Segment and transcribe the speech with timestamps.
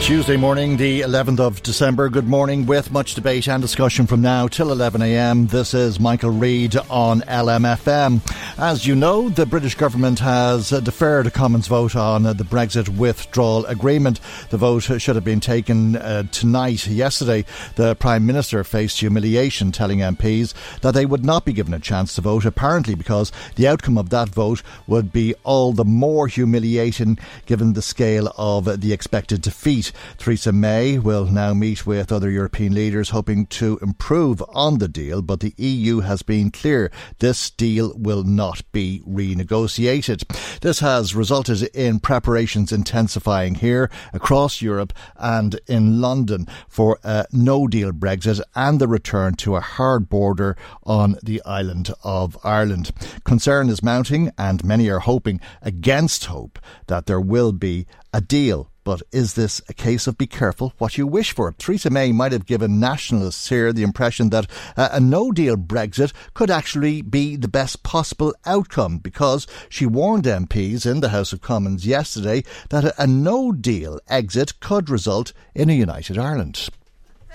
[0.00, 2.08] Tuesday morning, the 11th of December.
[2.08, 5.48] Good morning, with much debate and discussion from now till 11am.
[5.50, 8.20] This is Michael Reade on LMFM.
[8.58, 13.64] As you know, the British government has deferred a Commons vote on the Brexit withdrawal
[13.66, 14.20] agreement.
[14.48, 16.86] The vote should have been taken uh, tonight.
[16.88, 17.44] Yesterday,
[17.76, 22.14] the Prime Minister faced humiliation, telling MPs that they would not be given a chance
[22.14, 27.18] to vote, apparently because the outcome of that vote would be all the more humiliating
[27.46, 29.89] given the scale of the expected defeat.
[30.18, 35.22] Theresa May will now meet with other European leaders hoping to improve on the deal,
[35.22, 40.24] but the EU has been clear this deal will not be renegotiated.
[40.60, 47.66] This has resulted in preparations intensifying here across Europe and in London for a no
[47.66, 52.90] deal Brexit and the return to a hard border on the island of Ireland.
[53.24, 58.69] Concern is mounting, and many are hoping against hope that there will be a deal
[58.84, 61.52] but is this a case of be careful what you wish for?
[61.52, 66.12] Theresa May might have given nationalists here the impression that uh, a no deal Brexit
[66.34, 71.40] could actually be the best possible outcome because she warned MPs in the House of
[71.40, 76.68] Commons yesterday that a, a no deal exit could result in a united Ireland.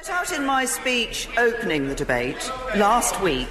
[0.02, 3.50] Set out in my speech opening the debate last week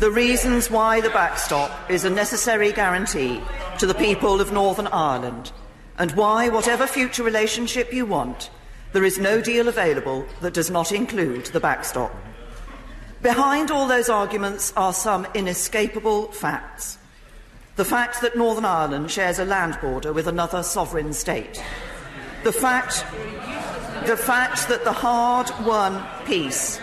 [0.00, 3.40] the reasons why the backstop is a necessary guarantee
[3.78, 5.52] to the people of Northern Ireland
[6.00, 8.48] and why, whatever future relationship you want,
[8.94, 12.10] there is no deal available that does not include the backstop.
[13.20, 16.96] Behind all those arguments are some inescapable facts.
[17.76, 21.62] The fact that Northern Ireland shares a land border with another sovereign state.
[22.44, 23.04] The fact,
[24.06, 26.80] the fact that the hard won peace,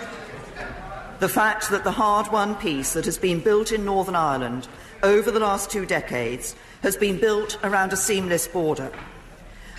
[1.18, 4.68] the fact that the hard won peace that has been built in Northern Ireland
[5.04, 8.92] over the last two decades has been built around a seamless border.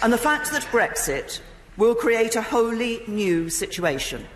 [0.02, 1.40] And the fact that Brexit
[1.76, 4.26] will create a wholly new situation.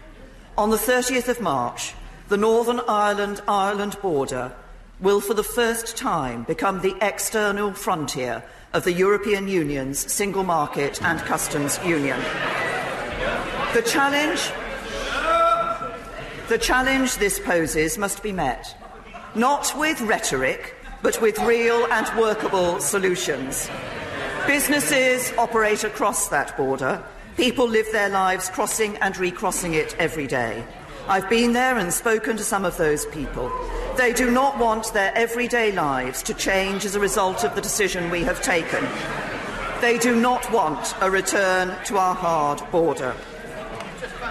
[0.57, 1.95] On the 30th of March,
[2.29, 4.53] the Northern Ireland Ireland border
[5.01, 11.03] will for the first time become the external frontier of the European Union's single market
[11.03, 12.19] and customs union.
[13.75, 14.51] The challenge,
[16.49, 18.77] the challenge this poses must be met,
[19.35, 23.69] not with rhetoric, but with real and workable solutions.
[24.47, 27.03] Businesses operate across that border.
[27.37, 30.65] People live their lives crossing and recrossing it every day.
[31.09, 33.51] I've been there and spoken to some of those people.
[33.97, 38.11] They do not want their everyday lives to change as a result of the decision
[38.11, 38.87] we have taken.
[39.81, 43.17] They do not want a return to our hard border.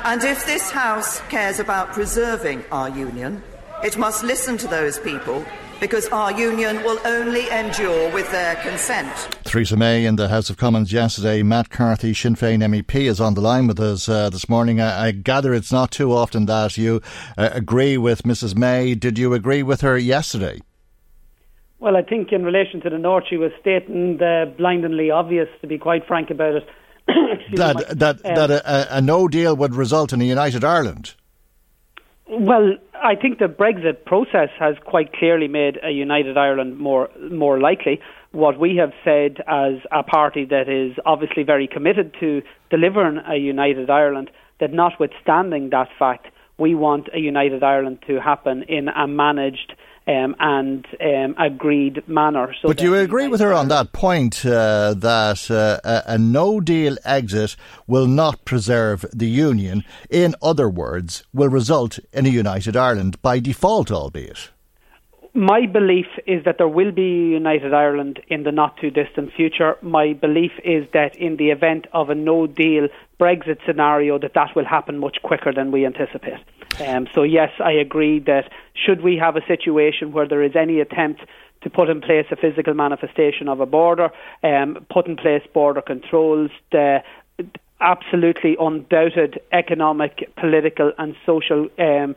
[0.03, 3.43] And if this House cares about preserving our union,
[3.83, 5.45] it must listen to those people
[5.79, 9.09] because our union will only endure with their consent.
[9.43, 11.41] Theresa May in the House of Commons yesterday.
[11.41, 14.79] Matt Carthy, Sinn Féin MEP, is on the line with us uh, this morning.
[14.79, 17.01] I, I, gather it's not too often that you
[17.35, 18.93] uh, agree with Mrs May.
[18.93, 20.59] Did you agree with her yesterday?
[21.79, 25.67] Well, I think in relation to the North, she was stating the blindingly obvious, to
[25.67, 26.67] be quite frank about it.
[27.55, 31.15] that that, um, that a, a no deal would result in a united Ireland.
[32.33, 37.59] Well, I think the Brexit process has quite clearly made a united Ireland more more
[37.59, 37.99] likely.
[38.31, 43.35] What we have said as a party that is obviously very committed to delivering a
[43.35, 44.31] united Ireland,
[44.61, 49.73] that notwithstanding that fact, we want a united Ireland to happen in a managed,
[50.11, 52.53] um, and um, agreed manner.
[52.61, 56.59] So but do you agree with her on that point uh, that uh, a no
[56.59, 57.55] deal exit
[57.87, 59.83] will not preserve the Union?
[60.09, 64.49] In other words, will result in a united Ireland by default, albeit?
[65.33, 69.31] my belief is that there will be a united Ireland in the not too distant
[69.33, 69.77] future.
[69.81, 74.55] My belief is that in the event of a no deal Brexit scenario, that that
[74.55, 76.39] will happen much quicker than we anticipate.
[76.79, 80.79] Um, so yes, I agree that should we have a situation where there is any
[80.79, 81.21] attempt
[81.61, 84.09] to put in place a physical manifestation of a border,
[84.43, 87.03] um, put in place border controls, the
[87.79, 92.15] absolutely undoubted economic, political, and social um,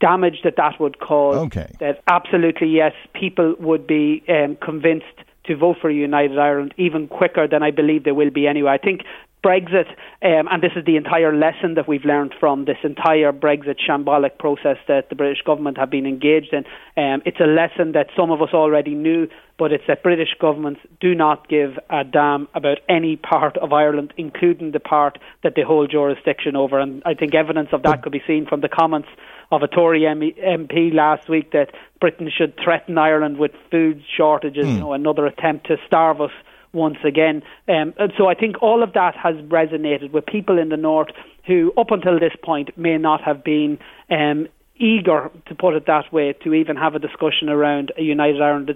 [0.00, 1.36] damage that that would cause.
[1.36, 1.72] Okay.
[1.80, 5.06] That absolutely yes, people would be um, convinced
[5.44, 8.72] to vote for United Ireland even quicker than I believe they will be anyway.
[8.72, 9.02] I think
[9.44, 9.88] Brexit,
[10.20, 14.38] um, and this is the entire lesson that we've learned from this entire Brexit shambolic
[14.38, 16.64] process that the British government have been engaged in.
[16.96, 20.80] Um, it's a lesson that some of us already knew, but it's that British governments
[21.00, 25.62] do not give a damn about any part of Ireland, including the part that they
[25.62, 26.80] hold jurisdiction over.
[26.80, 29.08] And I think evidence of that could be seen from the comments
[29.52, 31.70] of a Tory MP last week that
[32.00, 34.74] Britain should threaten Ireland with food shortages, mm.
[34.74, 36.32] you know, another attempt to starve us
[36.72, 37.42] once again.
[37.68, 41.08] Um, so I think all of that has resonated with people in the north
[41.46, 43.78] who, up until this point, may not have been
[44.10, 48.40] um, eager, to put it that way, to even have a discussion around a united
[48.40, 48.70] Ireland.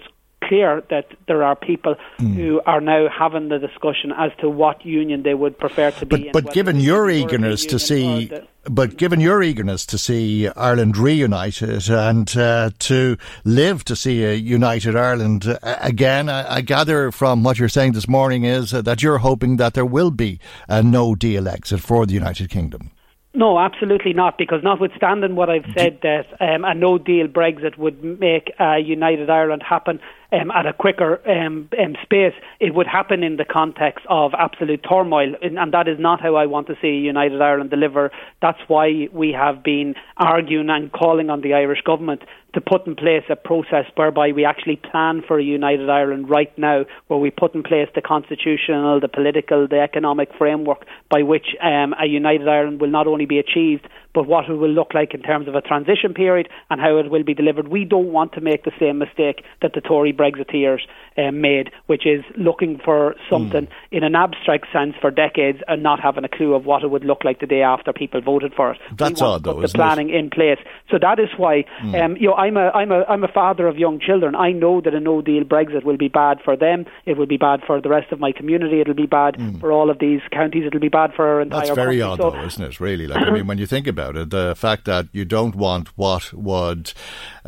[0.48, 2.34] Clear that there are people mm.
[2.34, 6.30] who are now having the discussion as to what union they would prefer to be.
[6.32, 8.30] But, but given your eagerness to see,
[8.64, 14.34] but given your eagerness to see Ireland reunited and uh, to live to see a
[14.34, 18.82] united Ireland uh, again, I, I, gather from what you're saying this morning is uh,
[18.82, 22.90] that you're hoping that there will be a no deal exit for the United Kingdom.
[23.34, 24.36] No, absolutely not.
[24.36, 29.30] Because notwithstanding what I've said, that um, a no deal Brexit would make a united
[29.30, 30.00] Ireland happen
[30.32, 34.84] um, at a quicker um, um, space, it would happen in the context of absolute
[34.88, 38.10] turmoil, and, and that is not how I want to see United Ireland deliver.
[38.40, 42.22] That's why we have been arguing and calling on the Irish government
[42.54, 46.56] to put in place a process whereby we actually plan for a united Ireland right
[46.58, 51.56] now, where we put in place the constitutional, the political, the economic framework by which
[51.62, 55.14] um, a united Ireland will not only be achieved, but what it will look like
[55.14, 57.68] in terms of a transition period and how it will be delivered.
[57.68, 60.80] We don't want to make the same mistake that the Tory Brexiteers
[61.16, 63.72] um, made, which is looking for something mm.
[63.90, 67.04] in an abstract sense for decades and not having a clue of what it would
[67.04, 68.78] look like the day after people voted for it.
[68.96, 70.16] That's odd, though, the planning it?
[70.16, 70.58] in place.
[70.90, 72.04] So that is why, mm.
[72.04, 74.34] um, you know, I'm a, I'm a, I'm a father of young children.
[74.34, 76.86] I know that a No Deal Brexit will be bad for them.
[77.06, 78.80] It will be bad for the rest of my community.
[78.80, 79.60] It'll be bad mm.
[79.60, 80.64] for all of these counties.
[80.66, 81.66] It'll be bad for our entire.
[81.66, 82.02] That's very country.
[82.02, 82.80] odd, so, though, isn't it?
[82.80, 85.96] Really, like I mean, when you think about it, the fact that you don't want
[85.96, 86.92] what would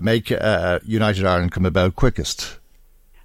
[0.00, 2.58] make uh, United Ireland come about quickest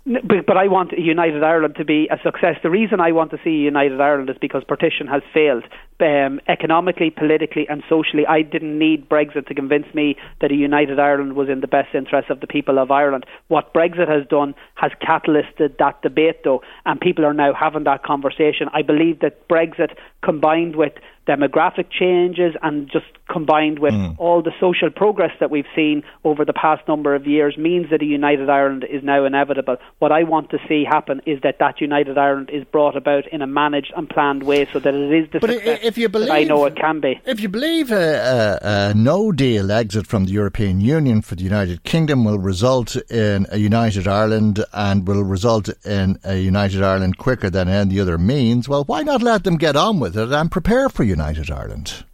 [0.06, 2.56] but, but I want united Ireland to be a success.
[2.64, 5.66] The reason I want to see united Ireland is because partition has failed.
[6.00, 10.98] Um, economically, politically, and socially, I didn't need Brexit to convince me that a united
[10.98, 13.26] Ireland was in the best interest of the people of Ireland.
[13.50, 18.04] What Brexit has done has catalysed that debate, though, and people are now having that
[18.04, 18.70] conversation.
[18.74, 20.94] I believe that Brexit, combined with
[21.30, 24.16] demographic changes and just combined with mm.
[24.18, 28.02] all the social progress that we've seen over the past number of years means that
[28.02, 29.78] a united Ireland is now inevitable.
[30.00, 33.44] What I want to see happen is that that united Ireland is brought about in
[33.44, 36.32] a managed and planned way so that it is the but success if you believe,
[36.32, 37.22] I know it can be.
[37.26, 41.44] If you believe a, a, a no deal exit from the European Union for the
[41.44, 47.18] United Kingdom will result in a united Ireland and will result in a united Ireland
[47.18, 50.52] quicker than any other means, well, why not let them get on with it and
[50.52, 52.06] prepare for United Ireland?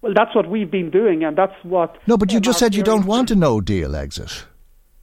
[0.00, 1.96] Well, that's what we've been doing, and that's what.
[2.06, 4.46] No, but you just said you don't want a no deal exit.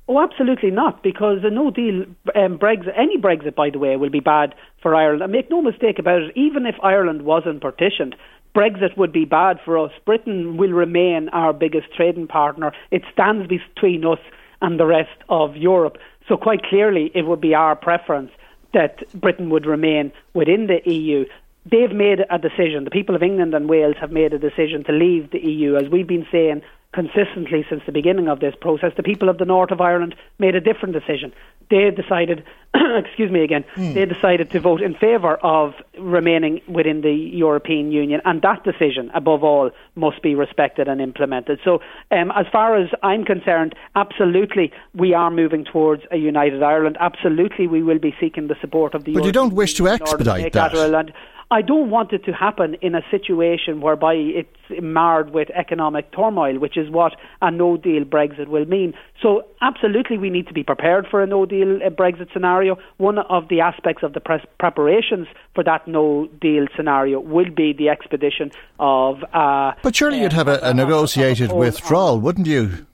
[0.08, 2.06] Oh, absolutely not, because a no deal
[2.36, 5.22] um, Brexit, any Brexit, by the way, will be bad for Ireland.
[5.22, 8.16] And make no mistake about it, even if Ireland wasn't partitioned,
[8.56, 9.92] Brexit would be bad for us.
[10.06, 12.74] Britain will remain our biggest trading partner.
[12.92, 14.20] It stands between us
[14.62, 15.98] and the rest of Europe.
[16.28, 18.32] So, quite clearly, it would be our preference
[18.74, 21.26] that Britain would remain within the EU
[21.66, 22.84] they've made a decision.
[22.84, 25.76] The people of England and Wales have made a decision to leave the EU.
[25.76, 26.62] As we've been saying,
[26.94, 28.92] consistently since the beginning of this process.
[28.96, 31.34] The people of the north of Ireland made a different decision.
[31.70, 32.44] They decided,
[32.76, 33.96] excuse me again, mm.
[33.96, 39.10] they decided to vote in favour of remaining within the European Union, and that decision,
[39.16, 41.60] above all, must be respected and implemented.
[41.64, 41.80] So,
[42.12, 46.98] um, as far as I'm concerned, absolutely we are moving towards a united Ireland.
[47.00, 49.14] Absolutely, we will be seeking the support of the.
[49.14, 51.14] But European you don't wish to expedite that.
[51.52, 56.60] I don't want it to happen in a situation whereby it's marred with economic turmoil,
[56.60, 58.94] which is what a no deal Brexit will mean.
[59.22, 62.78] So, absolutely, we need to be prepared for a no deal uh, Brexit scenario.
[62.98, 64.22] One of the aspects of the
[64.60, 69.24] preparations for that no deal scenario will be the expedition of.
[69.34, 72.86] Uh, but surely you'd have a, a negotiated withdrawal, wouldn't you?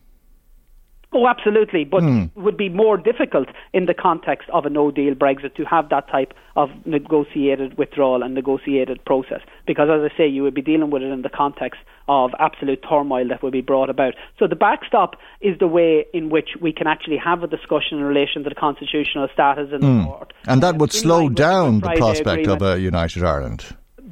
[1.12, 2.26] Oh, absolutely, but mm.
[2.26, 5.90] it would be more difficult in the context of a no deal Brexit to have
[5.90, 9.42] that type of negotiated withdrawal and negotiated process.
[9.66, 12.84] Because, as I say, you would be dealing with it in the context of absolute
[12.88, 14.14] turmoil that would be brought about.
[14.38, 18.04] So, the backstop is the way in which we can actually have a discussion in
[18.04, 19.82] relation to the constitutional status in mm.
[19.82, 20.06] the hmm.
[20.06, 20.34] court.
[20.46, 22.62] And that would slow down the prospect agreement.
[22.62, 23.66] of a united Ireland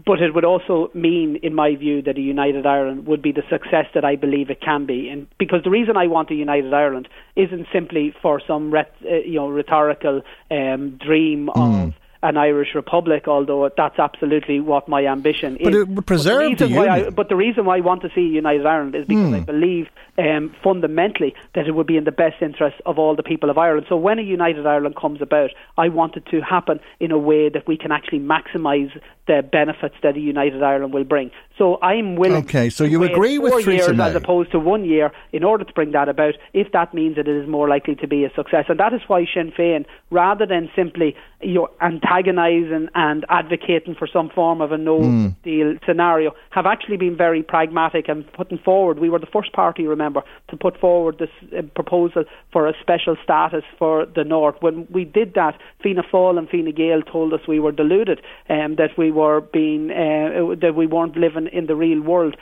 [0.08, 3.44] but it would also mean, in my view, that a united Ireland would be the
[3.50, 5.10] success that I believe it can be.
[5.10, 9.16] And because the reason I want a united Ireland isn't simply for some, ret, uh,
[9.18, 11.88] you know, rhetorical um, dream mm.
[11.90, 15.66] of an Irish republic, although that's absolutely what my ambition but is.
[15.66, 16.90] But it would preserve the, the union.
[16.90, 19.36] I, but the reason why I want to see United Ireland is because mm.
[19.36, 19.88] I believe
[20.18, 23.58] um, fundamentally that it would be in the best interest of all the people of
[23.58, 23.86] Ireland.
[23.90, 27.50] So when a United Ireland comes about, I want it to happen in a way
[27.50, 31.32] that we can actually maximise the benefits that a United Ireland will bring.
[31.58, 32.44] So I'm willing.
[32.44, 35.74] Okay, so you agree with Theresa May as opposed to one year in order to
[35.74, 38.66] bring that about, if that means that it is more likely to be a success,
[38.70, 44.08] and that is why Sinn Féin, rather than simply you know, antagonising and advocating for
[44.12, 45.36] some form of a no mm.
[45.44, 48.98] deal scenario, have actually been very pragmatic and putting forward.
[49.00, 53.16] We were the first party, remember, to put forward this uh, proposal for a special
[53.24, 54.56] status for the North.
[54.62, 58.76] When we did that, Fianna Fáil and Fine Gael told us we were deluded, um,
[58.78, 62.36] that we were being uh, that we weren't living in the real world.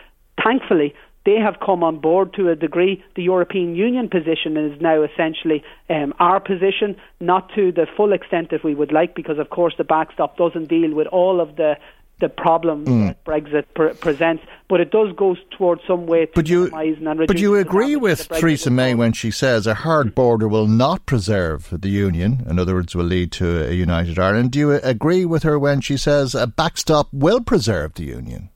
[0.44, 0.90] Thankfully,
[1.26, 3.04] they have come on board to a degree.
[3.16, 8.52] The European Union position is now essentially um, our position, not to the full extent
[8.52, 11.72] that we would like, because of course the backstop doesn't deal with all of the
[12.20, 13.08] the problem mm.
[13.08, 17.28] that Brexit pre- presents, but it does go towards some way to but you, and
[17.28, 21.70] But you agree with Theresa May when she says a hard border will not preserve
[21.72, 24.52] the union, in other words, will lead to a united Ireland.
[24.52, 28.50] Do you agree with her when she says a backstop will preserve the union?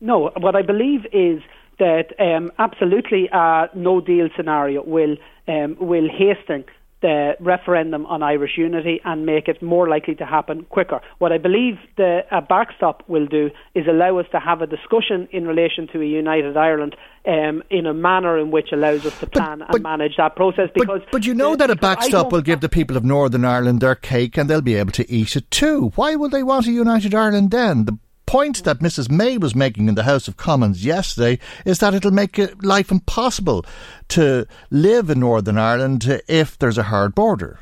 [0.00, 1.42] No, what I believe is
[1.78, 5.16] that um, absolutely a no deal scenario will
[5.48, 6.64] um, will hasten
[7.02, 11.00] the referendum on Irish unity and make it more likely to happen quicker.
[11.18, 15.28] What I believe the a backstop will do is allow us to have a discussion
[15.30, 19.26] in relation to a united Ireland um, in a manner in which allows us to
[19.26, 20.70] plan but, but, and manage that process.
[20.74, 23.44] Because but, but you know the, that a backstop will give the people of Northern
[23.44, 25.92] Ireland their cake and they'll be able to eat it too.
[25.96, 27.84] Why would they want a united Ireland then?
[27.84, 31.94] The point that Mrs May was making in the House of Commons yesterday is that
[31.94, 33.64] it'll make life impossible
[34.08, 37.58] to live in Northern Ireland if there's a hard border.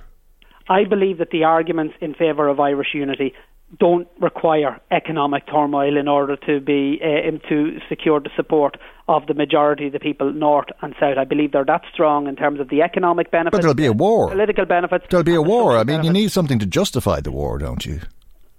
[0.69, 3.35] I believe that the arguments in favour of Irish unity
[3.79, 8.77] don't require economic turmoil in order to be uh, to secure the support
[9.09, 11.19] of the majority of the people north and south.
[11.19, 13.57] I believe they're that strong in terms of the economic benefits.
[13.57, 14.31] But there'll be a war.
[14.31, 15.07] Political benefits.
[15.11, 15.73] There'll be a war.
[15.73, 16.07] I mean, benefits.
[16.07, 18.01] you need something to justify the war, don't you?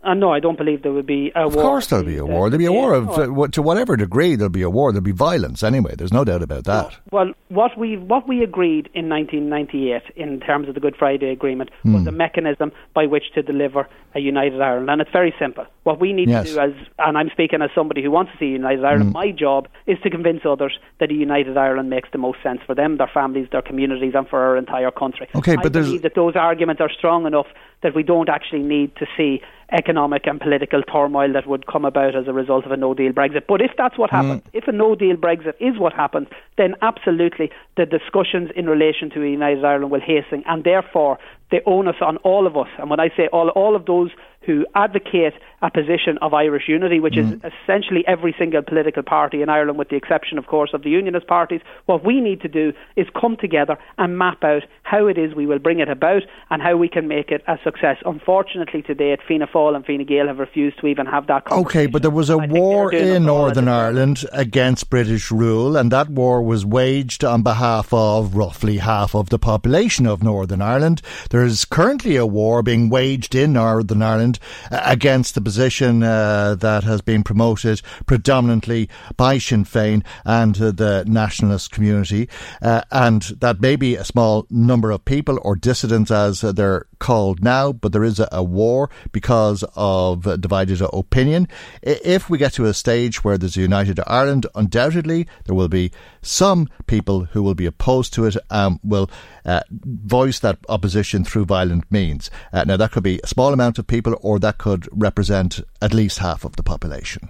[0.06, 1.64] Uh, no, I don't believe there would be a of war.
[1.64, 2.52] Of course, there'll be a war.
[2.52, 4.92] There'll be a war of uh, to whatever degree there'll be a war.
[4.92, 5.96] There'll be violence anyway.
[5.98, 6.96] There's no doubt about that.
[7.12, 11.72] Well, what we what we agreed in 1998 in terms of the Good Friday Agreement
[11.84, 12.08] was hmm.
[12.08, 15.66] a mechanism by which to deliver a united Ireland, and it's very simple.
[15.84, 16.50] What we need yes.
[16.50, 19.14] to do, as and I'm speaking as somebody who wants to see united Ireland, hmm.
[19.14, 22.76] my job is to convince others that a united Ireland makes the most sense for
[22.76, 25.28] them, their families, their communities, and for our entire country.
[25.34, 27.48] Okay, but I believe that those arguments are strong enough
[27.82, 29.42] that we don't actually need to see
[29.72, 33.12] economic and political turmoil that would come about as a result of a no deal
[33.12, 33.44] Brexit.
[33.48, 34.50] But if that's what happens, mm.
[34.54, 39.22] if a no deal Brexit is what happens, then absolutely the discussions in relation to
[39.22, 41.18] United Ireland will hasten, and therefore
[41.52, 42.68] the onus on all of us.
[42.78, 44.12] And when I say all, all of those
[44.46, 47.44] who advocate a position of Irish unity, which mm.
[47.44, 50.90] is essentially every single political party in Ireland, with the exception, of course, of the
[50.90, 51.62] unionist parties.
[51.86, 55.48] What we need to do is come together and map out how it is we
[55.48, 57.98] will bring it about and how we can make it a success.
[58.06, 61.80] Unfortunately, today, Fianna Fáil and Fine Gael have refused to even have that conversation.
[61.80, 66.44] Okay, but there was a war in Northern Ireland against British rule, and that war
[66.44, 71.02] was waged on behalf of roughly half of the population of Northern Ireland.
[71.32, 74.35] There is currently a war being waged in Northern Ireland
[74.72, 80.72] uh, against the position uh, that has been promoted predominantly by Sinn Féin and uh,
[80.72, 82.30] the nationalist community,
[82.62, 87.44] uh, and that may be a small number of people or dissidents as they're called
[87.44, 91.48] now, but there is a, a war because of divided opinion.
[91.82, 95.92] If we get to a stage where there's a united Ireland, undoubtedly there will be
[96.26, 99.10] some people who will be opposed to it and will
[99.46, 102.30] uh, voice that opposition through violent means.
[102.52, 105.94] Uh, now, that could be a small amount of people or that could represent at
[105.94, 107.30] least half of the population.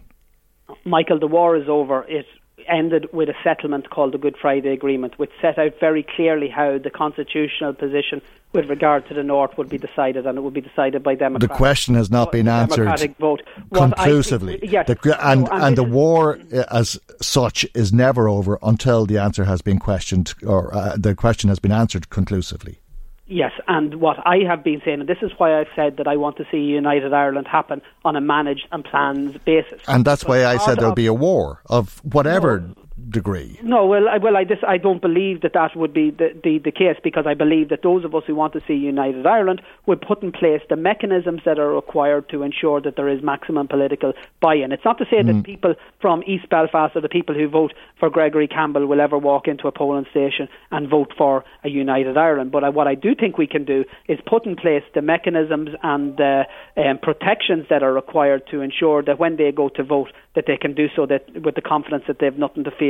[0.85, 2.03] Michael, the war is over.
[2.07, 2.25] It
[2.67, 6.77] ended with a settlement called the Good Friday Agreement, which set out very clearly how
[6.77, 8.21] the constitutional position
[8.53, 11.51] with regard to the North would be decided, and it would be decided by Democrats.
[11.51, 13.43] The question has not been answered vote.
[13.73, 14.57] conclusively.
[14.59, 18.57] Think, yes, the, and, no, and, and the war uh, as such is never over
[18.63, 22.79] until the answer has been questioned or uh, the question has been answered conclusively.
[23.27, 26.15] Yes, and what I have been saying, and this is why I've said that I
[26.15, 29.81] want to see United Ireland happen on a managed and planned basis.
[29.87, 33.59] And that's why I said there'll be a war of whatever no, degree.
[33.61, 36.59] No, well, I, well, I, this, I don't believe that that would be the, the,
[36.59, 39.61] the case because I believe that those of us who want to see united Ireland
[39.85, 43.67] would put in place the mechanisms that are required to ensure that there is maximum
[43.67, 44.71] political buy-in.
[44.71, 45.27] It's not to say mm.
[45.27, 49.17] that people from East Belfast or the people who vote for Gregory Campbell will ever
[49.17, 52.53] walk into a polling station and vote for a united Ireland.
[52.53, 55.69] But I, what I do think we can do is put in place the mechanisms
[55.83, 56.45] and uh,
[56.77, 60.57] um, protections that are required to ensure that when they go to vote, that they
[60.57, 62.84] can do so that with the confidence that they have nothing to fear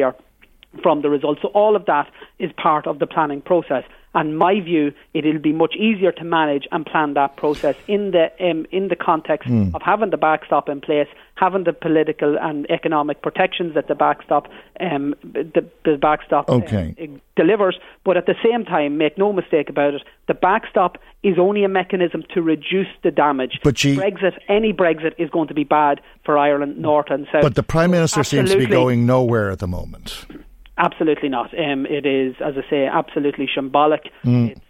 [0.81, 1.41] from the results.
[1.41, 3.83] So all of that is part of the planning process.
[4.15, 8.31] And my view, it'll be much easier to manage and plan that process in the
[8.39, 9.75] um, in the context mm.
[9.75, 14.47] of having the backstop in place, having the political and economic protections that the backstop
[14.79, 16.95] um, the, the backstop um, okay.
[16.97, 17.77] uh, delivers.
[18.05, 21.69] But at the same time, make no mistake about it, the backstop is only a
[21.69, 23.59] mechanism to reduce the damage.
[23.63, 27.41] But she, Brexit, any Brexit, is going to be bad for Ireland, North and South.
[27.41, 30.25] But the Prime Minister seems to be going nowhere at the moment.
[30.77, 31.57] Absolutely not.
[31.57, 34.09] Um, it is, as I say, absolutely shambolic.
[34.23, 34.51] Mm.
[34.51, 34.61] It's,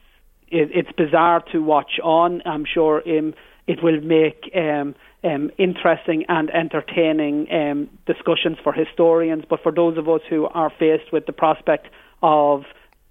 [0.50, 2.42] it, it's bizarre to watch on.
[2.46, 3.34] I'm sure um,
[3.68, 9.98] it will make um, um, interesting and entertaining um, discussions for historians, but for those
[9.98, 11.88] of us who are faced with the prospect
[12.22, 12.66] of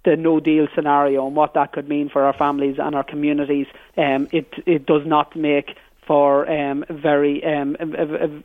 [0.05, 3.67] the no deal scenario and what that could mean for our families and our communities,
[3.97, 5.75] um, it it does not make
[6.07, 7.75] for um, very um,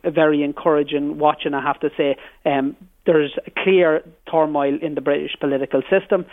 [0.03, 1.53] very encouraging watching.
[1.53, 2.75] I have to say, um,
[3.05, 6.25] there's a clear turmoil in the British political system.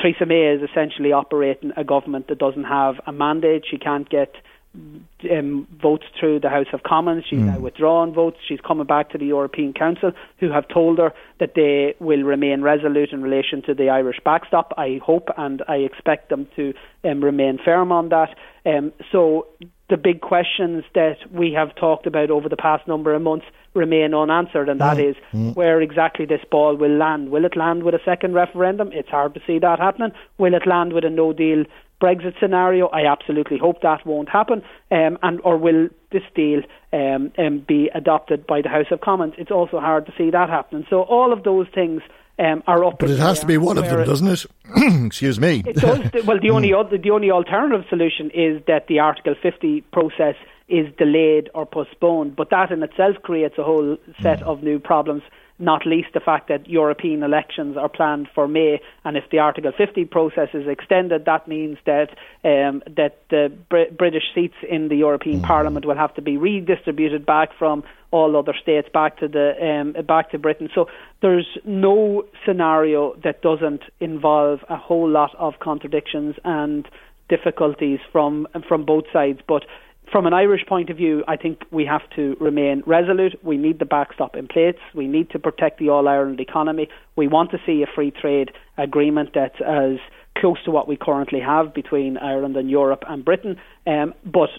[0.00, 3.64] Theresa May is essentially operating a government that doesn't have a mandate.
[3.70, 4.34] She can't get
[4.74, 7.24] um, votes through the House of Commons.
[7.28, 7.46] She's mm.
[7.46, 8.38] now withdrawn votes.
[8.48, 12.62] She's coming back to the European Council, who have told her that they will remain
[12.62, 14.72] resolute in relation to the Irish backstop.
[14.76, 16.72] I hope and I expect them to
[17.04, 18.30] um, remain firm on that.
[18.64, 19.46] Um, so
[19.92, 24.14] the big questions that we have talked about over the past number of months remain
[24.14, 25.10] unanswered, and that mm.
[25.10, 25.54] is mm.
[25.54, 27.30] where exactly this ball will land.
[27.30, 28.90] Will it land with a second referendum?
[28.92, 30.12] It's hard to see that happening.
[30.38, 31.64] Will it land with a no deal
[32.02, 32.86] Brexit scenario?
[32.86, 34.62] I absolutely hope that won't happen.
[34.90, 36.62] Um, and or will this deal
[36.94, 39.34] um, um, be adopted by the House of Commons?
[39.36, 40.86] It's also hard to see that happening.
[40.88, 42.00] So all of those things
[42.38, 42.98] um, are up.
[42.98, 44.46] But it has to be one of them, doesn't it?
[45.06, 45.62] Excuse me.
[45.66, 46.10] It does.
[46.26, 50.34] well, the only other, the only alternative solution is that the Article 50 process
[50.68, 52.36] is delayed or postponed.
[52.36, 54.46] But that in itself creates a whole set mm.
[54.46, 55.22] of new problems
[55.62, 59.72] not least the fact that European elections are planned for May, and if the Article
[59.76, 62.10] 50 process is extended, that means that
[62.44, 65.44] um, that the Br- British seats in the European mm.
[65.44, 70.06] Parliament will have to be redistributed back from all other states back to the um,
[70.06, 70.68] back to Britain.
[70.74, 70.86] So
[71.20, 76.86] there's no scenario that doesn't involve a whole lot of contradictions and
[77.28, 79.40] difficulties from from both sides.
[79.48, 79.64] But
[80.12, 83.42] from an Irish point of view, I think we have to remain resolute.
[83.42, 84.76] We need the backstop in place.
[84.94, 86.88] We need to protect the All Ireland economy.
[87.16, 89.98] We want to see a free trade agreement that's as
[90.36, 93.56] close to what we currently have between Ireland and Europe and Britain.
[93.86, 94.50] Um, but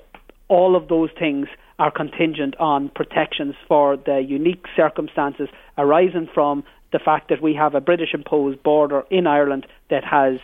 [0.47, 1.47] all of those things
[1.83, 7.75] are contingent on protections for the unique circumstances arising from the fact that we have
[7.75, 10.39] a British imposed border in Ireland that has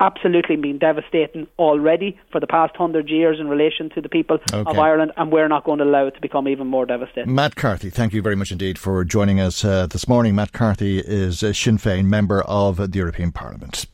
[0.00, 4.70] absolutely been devastating already for the past hundred years in relation to the people okay.
[4.70, 7.34] of Ireland, and we're not going to allow it to become even more devastating.
[7.34, 10.34] Matt Carthy, thank you very much indeed for joining us uh, this morning.
[10.34, 13.84] Matt Carthy is a Sinn Féin member of the European Parliament.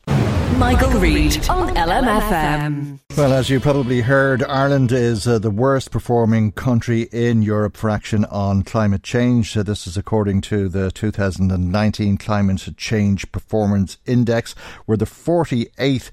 [0.57, 2.99] Michael, Reade on LMFM.
[3.15, 7.91] Well, as you probably heard, Ireland is uh, the worst performing country in Europe for
[7.91, 9.55] action on climate change.
[9.55, 14.55] Uh, this is according to the 2019 Climate Change Performance Index.
[14.87, 16.09] We're the 48th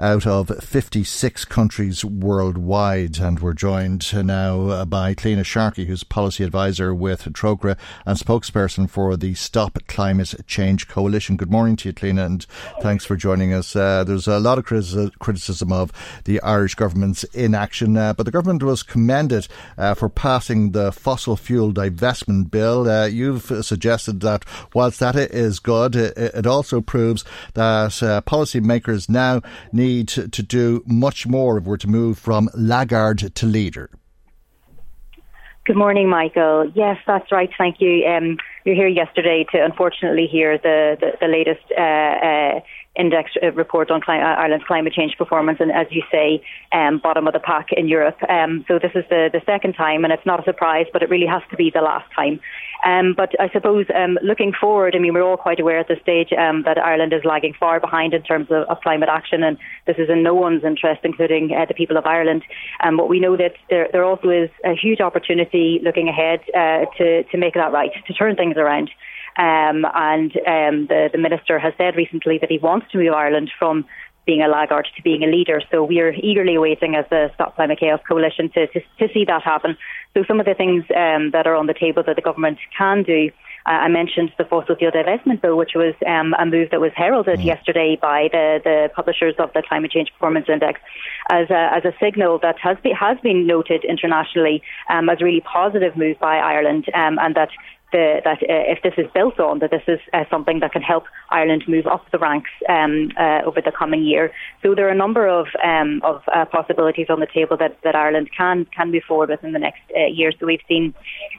[0.00, 3.18] out of 56 countries worldwide.
[3.18, 9.16] And we're joined now by Cliona Sharkey, who's policy advisor with Trócaire and spokesperson for
[9.16, 11.36] the Stop Climate Change Coalition.
[11.36, 12.46] Good morning to you, Cliona, and
[12.80, 13.74] thanks for joining us.
[13.74, 15.92] Uh, there's a lot of criticism of
[16.24, 21.36] the Irish government's inaction, uh, but the government was commended uh, for passing the fossil
[21.36, 22.88] fuel divestment bill.
[22.88, 29.08] Uh, you've suggested that whilst that is good, it, it also proves that uh, policymakers
[29.08, 29.40] now
[29.72, 33.90] need need to do much more if we're to move from laggard to leader.
[35.68, 36.72] Good morning, Michael.
[36.74, 37.50] Yes, that's right.
[37.58, 38.06] Thank you.
[38.06, 42.60] Um, you're here yesterday to unfortunately hear the, the, the latest uh, uh,
[42.96, 47.26] index uh, report on cli- Ireland's climate change performance, and as you say, um, bottom
[47.26, 48.16] of the pack in Europe.
[48.30, 51.10] Um, so this is the, the second time, and it's not a surprise, but it
[51.10, 52.40] really has to be the last time.
[52.84, 56.00] Um, but I suppose um, looking forward, I mean, we're all quite aware at this
[56.00, 59.58] stage um, that Ireland is lagging far behind in terms of, of, climate action, and
[59.86, 62.44] this is in no one's interest, including uh, the people of Ireland.
[62.82, 66.86] Um, but we know that there, there also is a huge opportunity looking ahead uh,
[66.98, 68.90] to, to make that right, to turn things around.
[69.36, 73.52] Um, and um, the, the minister has said recently that he wants to move Ireland
[73.56, 73.84] from
[74.28, 75.62] being a laggard to being a leader.
[75.70, 79.24] So we are eagerly awaiting as the Stop Climate Chaos Coalition to, to, to see
[79.24, 79.74] that happen.
[80.12, 83.04] So some of the things um, that are on the table that the government can
[83.04, 83.30] do.
[83.64, 86.92] Uh, I mentioned the fossil fuel divestment bill, which was um, a move that was
[86.94, 87.44] heralded mm.
[87.44, 90.78] yesterday by the, the publishers of the Climate Change Performance Index
[91.30, 95.24] as a, as a signal that has, be, has been noted internationally um, as a
[95.24, 97.48] really positive move by Ireland um, and that
[97.92, 100.82] the, that uh, if this is built on, that this is uh, something that can
[100.82, 104.30] help Ireland move up the ranks um, uh, over the coming year.
[104.62, 107.94] So there are a number of um, of uh, possibilities on the table that, that
[107.94, 110.32] Ireland can can move forward with in the next uh, year.
[110.38, 110.94] So we've seen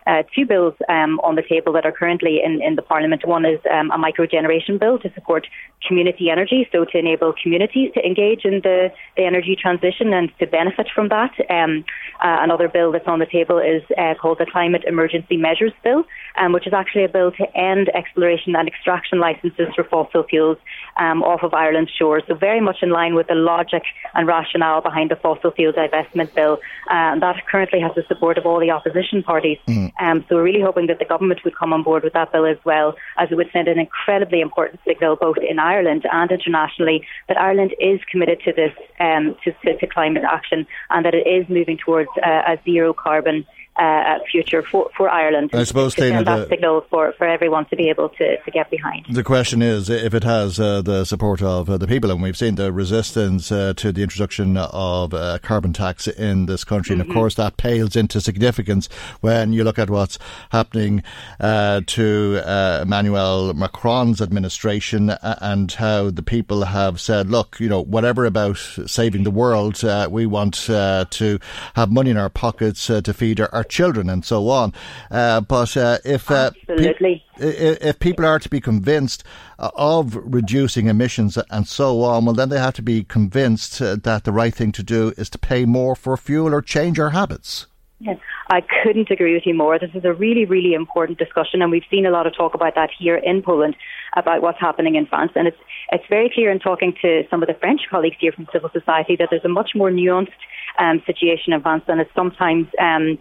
[0.07, 3.27] uh, two bills um, on the table that are currently in, in the Parliament.
[3.27, 5.47] One is um, a micro generation bill to support
[5.87, 10.47] community energy, so to enable communities to engage in the, the energy transition and to
[10.47, 11.31] benefit from that.
[11.49, 11.85] Um,
[12.21, 13.83] another bill that's on the table is
[14.19, 16.03] called the Climate Emergency Measures Bill
[16.39, 20.57] um, which is actually a bill to end exploration and extraction licenses for fossil fuels
[20.97, 22.23] um, off of Ireland's shores.
[22.27, 26.33] So very much in line with the logic and rationale behind the fossil fuel divestment
[26.33, 26.59] bill.
[26.89, 29.57] Uh, that currently has the support of all the opposition parties.
[29.67, 29.91] Mm.
[29.99, 32.45] Um, so we're really hoping that the government would come on board with that bill
[32.45, 37.05] as well, as it would send an incredibly important signal both in Ireland and internationally
[37.27, 41.27] that Ireland is committed to this, um, to, to, to, climate action, and that it
[41.27, 43.45] is moving towards uh, a zero carbon
[43.79, 45.51] uh, future for, for Ireland.
[45.53, 48.69] I suppose, to send that signal for, for everyone to be able to, to get
[48.69, 49.05] behind.
[49.09, 52.37] The question is if it has uh, the support of uh, the people, and we've
[52.37, 57.01] seen the resistance uh, to the introduction of uh, carbon tax in this country, mm-hmm.
[57.01, 57.19] and of mm-hmm.
[57.19, 58.89] course that pales into significance
[59.21, 60.19] when you look at what's
[60.51, 61.03] happening
[61.39, 62.41] uh, to
[62.81, 69.23] Emmanuel Macron's administration and how the people have said, look, you know, whatever about saving
[69.23, 71.39] the world, we want to
[71.75, 74.73] have money in our pockets to feed our children and so on.
[75.11, 79.23] Uh, but uh, if uh, pe- if people are to be convinced
[79.57, 84.31] of reducing emissions and so on, well, then they have to be convinced that the
[84.31, 87.67] right thing to do is to pay more for fuel or change our habits.
[88.01, 88.17] Yes,
[88.49, 89.77] I couldn't agree with you more.
[89.77, 92.75] This is a really, really important discussion, and we've seen a lot of talk about
[92.75, 93.75] that here in Poland
[94.15, 95.33] about what's happening in France.
[95.35, 95.57] And it's
[95.91, 99.17] it's very clear in talking to some of the French colleagues here from civil society
[99.17, 100.31] that there's a much more nuanced
[100.79, 103.17] um, situation in France than is sometimes um,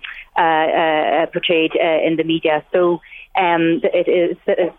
[1.33, 2.65] portrayed uh, in the media.
[2.73, 3.01] So
[3.37, 4.37] um, it is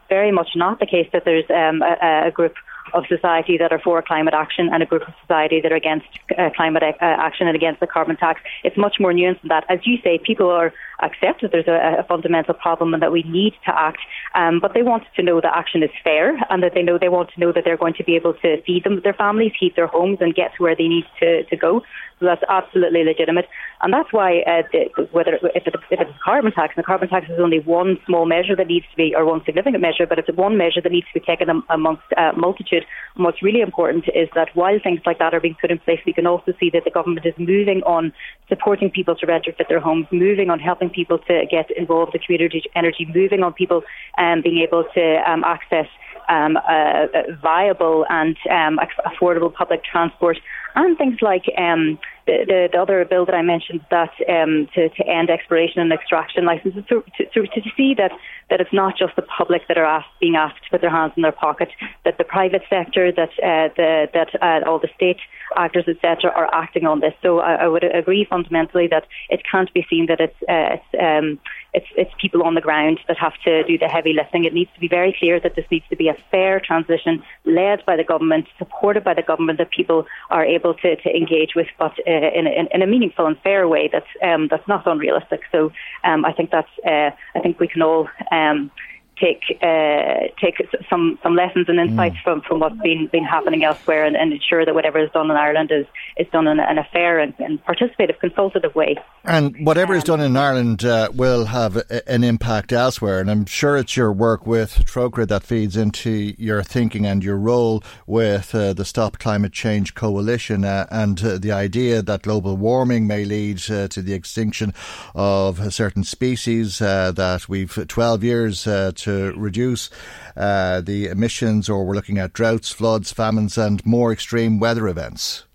[0.09, 2.55] very much not the case that there's um, a, a, group
[2.93, 6.07] of society that are for climate action and a group of society that are against
[6.37, 8.41] uh, climate uh, action and against the carbon tax.
[8.63, 9.65] It's much more nuanced than that.
[9.69, 13.23] As you say, people are accept that there's a, a fundamental problem and that we
[13.23, 13.99] need to act,
[14.35, 17.09] um, but they want to know that action is fair and that they know they
[17.09, 19.75] want to know that they're going to be able to feed them, their families, keep
[19.75, 21.81] their homes, and get to where they need to, to go.
[22.19, 23.47] So that's absolutely legitimate,
[23.81, 26.85] and that's why uh, the, whether if, it, if it's a carbon tax, and the
[26.85, 30.05] carbon tax is only one small measure that needs to be, or one significant measure,
[30.05, 32.83] but it's one measure that needs to be taken amongst a multitude.
[33.15, 36.01] And what's really important is that while things like that are being put in place,
[36.05, 38.11] we can also see that the government is moving on
[38.49, 42.63] supporting people to retrofit their homes, moving on helping people to get involved in community
[42.75, 43.83] energy, moving on people
[44.17, 45.87] um, being able to um, access
[46.29, 47.07] um, uh,
[47.41, 50.37] viable and um, affordable public transport,
[50.75, 51.97] and things like um,
[52.29, 55.91] the, the, the, other bill that I mentioned that um, to, to, end exploration and
[55.91, 58.11] extraction licenses, to, to, to, see that,
[58.49, 61.13] that it's not just the public that are asked, being asked to put their hands
[61.15, 61.69] in their pocket,
[62.05, 65.17] that the private sector, that uh, the, that uh, all the state
[65.55, 67.13] actors, etc., are acting on this.
[67.23, 71.01] So I, I, would agree fundamentally that it can't be seen that it's, uh, it's
[71.01, 71.39] um,
[71.73, 74.45] it's, it's people on the ground that have to do the heavy lifting.
[74.45, 77.85] It needs to be very clear that this needs to be a fair transition led
[77.85, 81.67] by the government, supported by the government, that people are able to, to engage with,
[81.77, 85.41] but uh, in, in, in, a meaningful and fair way that's um, that's not unrealistic.
[85.51, 85.71] So
[86.03, 88.09] um, I think that's uh, I think we can all.
[88.31, 88.71] Um,
[89.19, 90.55] take uh, take
[90.89, 92.23] some some lessons and insights Mm.
[92.23, 95.37] from, from what's been been happening elsewhere, and, and ensure that whatever is done in
[95.37, 95.85] Ireland is
[96.17, 98.95] is done in, a- in a fair and, and participative, consultative way.
[99.25, 103.19] And whatever is done in Ireland uh, will have a, an impact elsewhere.
[103.19, 107.37] And I'm sure it's your work with Trócaire that feeds into your thinking and your
[107.37, 112.55] role with uh, the Stop Climate Change Coalition uh, and uh, the idea that global
[112.57, 114.73] warming may lead uh, to the extinction
[115.15, 119.89] of certain species, uh, that we've 12 years uh, to reduce
[120.37, 125.45] uh, the emissions, or we're looking at droughts, floods, famines, and more extreme weather events.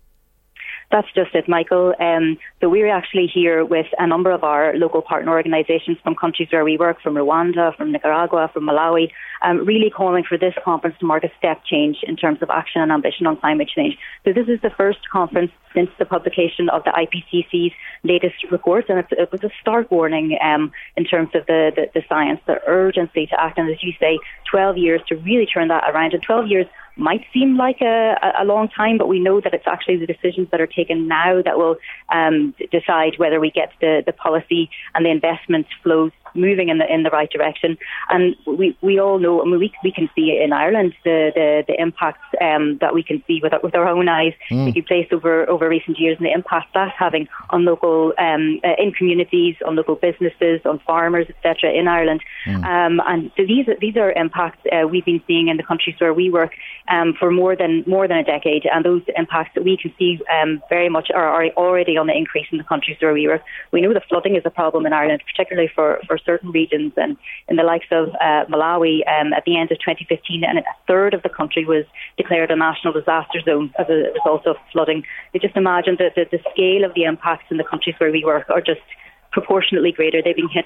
[0.91, 1.93] That's just it, Michael.
[1.99, 6.49] Um, so we're actually here with a number of our local partner organisations from countries
[6.51, 9.11] where we work, from Rwanda, from Nicaragua, from Malawi,
[9.45, 12.81] um, really calling for this conference to mark a step change in terms of action
[12.81, 13.95] and ambition on climate change.
[14.25, 19.05] So this is the first conference since the publication of the IPCC's latest report, and
[19.11, 23.27] it was a stark warning um, in terms of the, the, the science, the urgency
[23.27, 24.17] to act, and as you say,
[24.49, 26.13] 12 years to really turn that around.
[26.13, 26.65] And 12 years
[26.97, 30.47] might seem like a, a long time, but we know that it's actually the decisions
[30.51, 31.75] that are taken now that will
[32.09, 36.93] um, decide whether we get the, the policy and the investment flows moving in the
[36.93, 37.77] in the right direction.
[38.09, 41.63] And we, we all know, I mean, we, we can see in Ireland the, the,
[41.67, 44.65] the impacts um, that we can see with, our- with our own eyes Mm.
[44.65, 48.75] taking place over, over recent years and the impact that's having on local, um, uh,
[48.77, 51.71] in communities, on local businesses, on farmers, etc.
[51.71, 52.21] in Ireland.
[52.63, 56.13] Um, and so these, these are impacts uh, we've been seeing in the countries where
[56.13, 56.53] we work
[56.89, 60.19] um, for more than more than a decade, and those impacts that we can see
[60.31, 63.41] um, very much are, are already on the increase in the countries where we work.
[63.71, 67.17] We know that flooding is a problem in Ireland, particularly for, for certain regions, and
[67.47, 71.13] in the likes of uh, Malawi, um, at the end of 2015, and a third
[71.13, 71.85] of the country was
[72.17, 75.03] declared a national disaster zone as a result of flooding.
[75.33, 78.23] You just imagine that the, the scale of the impacts in the countries where we
[78.25, 78.81] work are just
[79.31, 80.21] proportionately greater.
[80.21, 80.65] They've been hit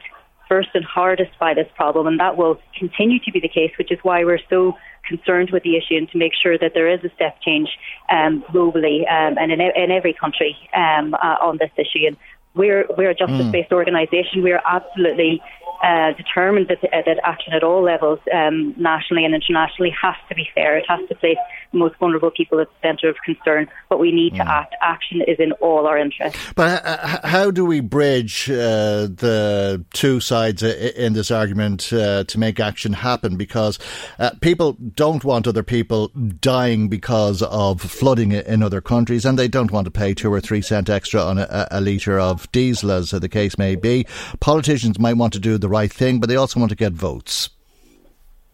[0.50, 3.92] first and hardest by this problem, and that will continue to be the case, which
[3.92, 4.76] is why we're so
[5.08, 7.70] concerned with the issue and to make sure that there is a step change
[8.12, 12.06] um, globally um, and in, in every country um, uh, on this issue.
[12.08, 12.18] And
[12.56, 13.76] we're we're a justice-based hmm.
[13.76, 14.44] organisation.
[14.44, 15.42] We're absolutely
[15.84, 20.36] uh, determined that uh, that action at all levels, um, nationally and internationally, has to
[20.36, 20.78] be fair.
[20.78, 21.38] It has to place
[21.72, 23.68] the most vulnerable people at the centre of concern.
[23.88, 24.76] But we need to act.
[24.82, 26.40] Action is in all our interests.
[26.56, 32.24] But h- h- how do we bridge uh, the two sides in this argument uh,
[32.26, 33.38] to make action happen?
[33.38, 33.80] Because
[34.20, 39.48] uh, people don't want other people dying because of flooding in other countries, and they
[39.48, 42.92] don't want to pay two or three cent extra on a, a litre of diesel,
[42.92, 44.06] as the case may be.
[44.40, 47.50] Politicians might want to do the right thing, but they also want to get votes.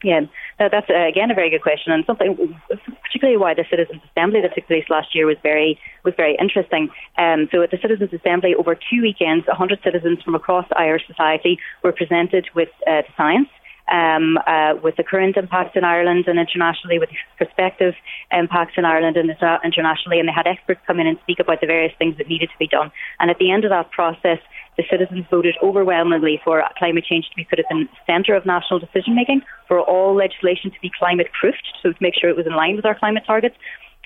[0.04, 0.22] Yeah,
[0.60, 2.56] that's uh, again a very good question, and something
[3.02, 6.90] particularly why the Citizens Assembly that took place last year was very was very interesting.
[7.18, 11.58] Um, so at the Citizens Assembly, over two weekends, 100 citizens from across Irish society
[11.84, 13.50] were presented with uh, science.
[13.88, 17.94] Um, uh, with the current impacts in Ireland and internationally, with prospective
[18.32, 19.30] impacts in Ireland and
[19.64, 22.50] internationally, and they had experts come in and speak about the various things that needed
[22.50, 22.92] to be done.
[23.20, 24.40] And at the end of that process,
[24.78, 28.80] the citizens voted overwhelmingly for climate change to be put at the centre of national
[28.80, 32.46] decision making, for all legislation to be climate proofed, so to make sure it was
[32.46, 33.56] in line with our climate targets.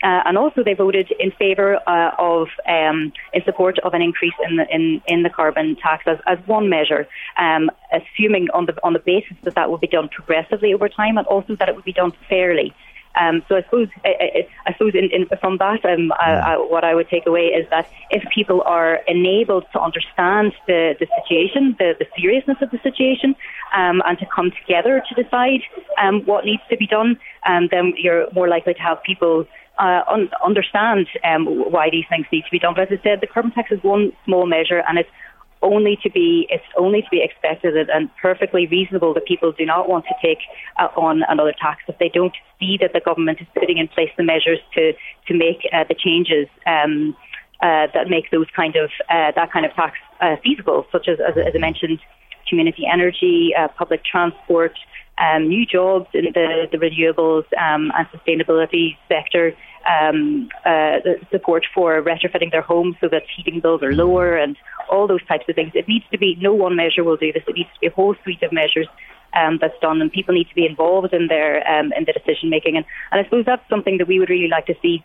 [0.02, 4.34] Uh, and also, they voted in favour uh, of, um, in support of an increase
[4.48, 7.06] in the in, in the carbon tax as, as one measure,
[7.38, 11.18] um, assuming on the on the basis that that would be done progressively over time,
[11.18, 12.74] and also that it would be done fairly.
[13.20, 16.58] Um, so I suppose I, I, I suppose in, in, from that, um, I, I,
[16.58, 21.08] what I would take away is that if people are enabled to understand the, the
[21.22, 23.36] situation, the, the seriousness of the situation,
[23.76, 25.62] um, and to come together to decide
[26.02, 29.46] um, what needs to be done, um, then you're more likely to have people
[29.80, 32.74] uh, un- understand um, why these things need to be done.
[32.76, 35.10] But as I said, the carbon tax is one small measure, and it's
[35.62, 39.90] only to be it's only to be expected and- perfectly reasonable that people do not
[39.90, 40.40] want to take
[40.78, 44.10] uh, on another tax if they don't see that the government is putting in place
[44.18, 44.94] the measures to
[45.28, 47.16] to make uh, the changes um,
[47.62, 51.20] uh, that make those kind of uh, that kind of tax uh, feasible, such as,
[51.20, 52.00] as as I mentioned,
[52.48, 54.74] community energy, uh, public transport.
[55.18, 59.54] Um, new jobs in the, the renewables um, and sustainability sector,
[59.86, 64.56] um, uh, support for retrofitting their homes so that heating bills are lower, and
[64.90, 65.72] all those types of things.
[65.76, 67.44] It needs to be no one measure will do this.
[67.48, 68.88] It needs to be a whole suite of measures
[69.34, 72.50] um, that's done, and people need to be involved in their um, in the decision
[72.50, 72.78] making.
[72.78, 75.04] And, and I suppose that's something that we would really like to see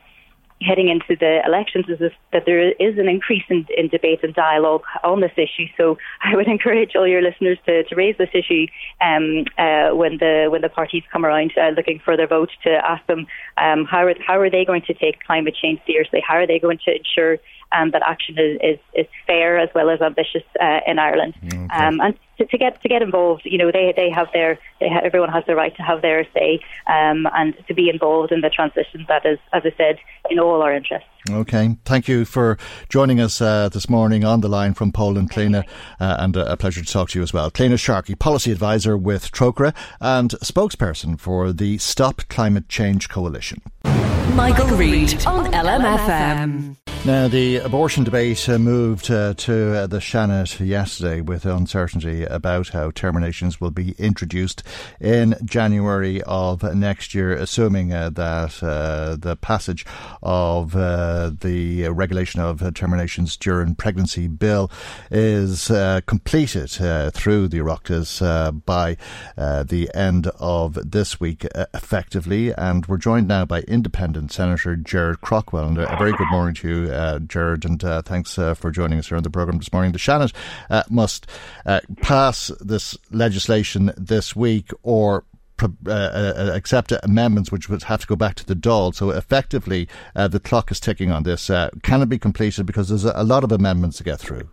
[0.62, 4.34] heading into the elections is this, that there is an increase in, in debate and
[4.34, 5.66] dialogue on this issue.
[5.76, 8.66] So I would encourage all your listeners to, to raise this issue
[9.00, 12.70] um, uh, when the when the parties come around uh, looking for their vote to
[12.70, 13.26] ask them
[13.58, 16.22] um, how are how are they going to take climate change seriously?
[16.26, 17.38] How are they going to ensure
[17.72, 21.34] um, that action is, is, is, fair as well as ambitious uh, in Ireland.
[21.44, 21.56] Okay.
[21.56, 24.88] Um, and to, to, get to get involved, you know, they they have their they
[24.88, 28.40] ha- everyone has the right to have their say um, and to be involved in
[28.40, 29.04] the transition.
[29.08, 29.98] That is, as I said,
[30.30, 31.08] in all our interests.
[31.30, 32.58] Okay, thank you for
[32.90, 35.64] joining us uh, this morning on the line from Poland, Cliona,
[35.98, 37.50] uh, and a pleasure to talk to you as well.
[37.50, 43.62] Cliona Sharkey, policy advisor with Trócaire and spokesperson for the Stop Climate Change Coalition.
[43.84, 46.76] Michael, Michael Reade on LMFM.
[47.06, 52.68] Now, the abortion debate uh, moved uh, to uh, the Seanad yesterday with uncertainty about
[52.68, 54.62] how terminations will be introduced
[55.02, 59.84] in January of next year, assuming uh, that uh, the passage
[60.22, 64.70] of uh, the regulation of terminations during pregnancy bill
[65.10, 65.66] is
[66.06, 68.96] completed through the Oireachtas by
[69.36, 72.54] the end of this week, effectively.
[72.54, 75.68] And we're joined now by Independent Senator Gerard Craughwell.
[75.68, 77.18] And a very good morning to you uh,
[77.64, 79.92] and uh, thanks uh, for joining us here on the programme this morning.
[79.92, 80.32] The Seanad
[80.70, 81.26] uh, must
[81.66, 85.24] uh, pass this legislation this week or
[85.62, 88.94] uh, uh, accept amendments which would have to go back to the Dáil.
[88.94, 91.46] So effectively, uh, the clock is ticking on this.
[91.82, 92.66] can it be completed?
[92.66, 94.48] Because there's a, a, lot of amendments to get through.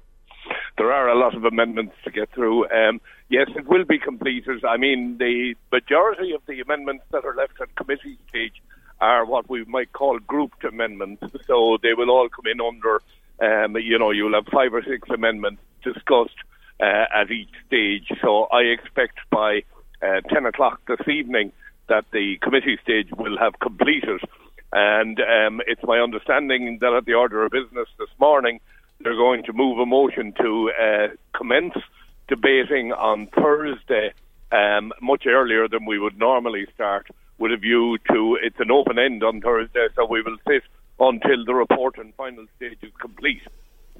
[0.78, 2.70] There are a lot of amendments to get through.
[2.70, 4.64] Um, yes, it will be completed.
[4.64, 8.62] I mean, the majority of the amendments that are left at committee stage
[9.02, 11.24] are what we might call grouped amendments.
[11.48, 13.02] So they will all come in under,
[13.42, 16.38] um, you know, you'll have five or six amendments discussed
[16.80, 18.12] uh, at each stage.
[18.22, 19.64] So I expect by
[20.02, 21.52] uh, 10 o'clock this evening
[21.90, 24.22] that the committee stage will have completed.
[24.72, 28.60] And um, it's my understanding that at the order of business this morning,
[29.02, 31.74] they're going to move a motion to uh, commence
[32.28, 34.14] debating on Thursday,
[34.52, 37.08] um, much earlier than we would normally start
[37.42, 40.64] with a view to it's an open end on Thursday, so we will sit
[41.00, 43.42] until the report and final stage is complete.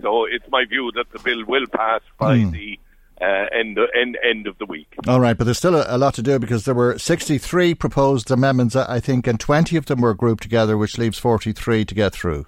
[0.02, 2.52] So it's my view that the bill will pass by mm.
[2.52, 2.80] the
[3.20, 4.94] uh, end, end end of the week.
[5.08, 8.32] All right, but there's still a, a, lot to do because there were 63 proposed
[8.32, 12.14] amendments, I think, and 20 of them were grouped together, which leaves 43 to get
[12.14, 12.46] through.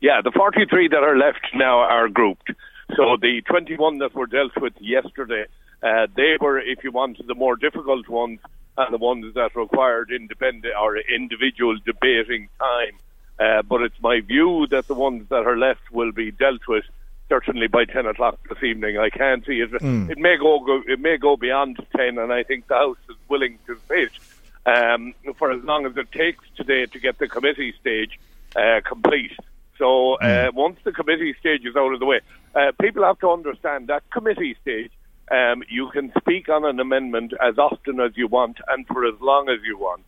[0.00, 2.50] Yeah, the 43 that are left now are grouped.
[2.96, 5.44] So the 21 that were dealt with yesterday,
[5.82, 8.40] uh, they were, if you want, the more difficult ones
[8.76, 12.94] and the ones that required independent or individual debating time.
[13.38, 16.84] Uh, but it's my view that the ones that are left will be dealt with
[17.28, 18.98] certainly by ten o'clock this evening.
[18.98, 19.70] I can't see it.
[19.72, 20.10] Mm.
[20.10, 23.16] It may go, go, it may go beyond ten, and I think the House is
[23.28, 24.10] willing to wait
[24.66, 28.18] um, for as long as it takes today to get the committee stage
[28.54, 29.32] uh, complete.
[29.78, 30.54] So uh, mm.
[30.54, 32.20] once the committee stage is out of the way,
[32.54, 34.92] uh, people have to understand that committee stage
[35.32, 39.14] um, you can speak on an amendment as often as you want and for as
[39.20, 40.04] long as you want.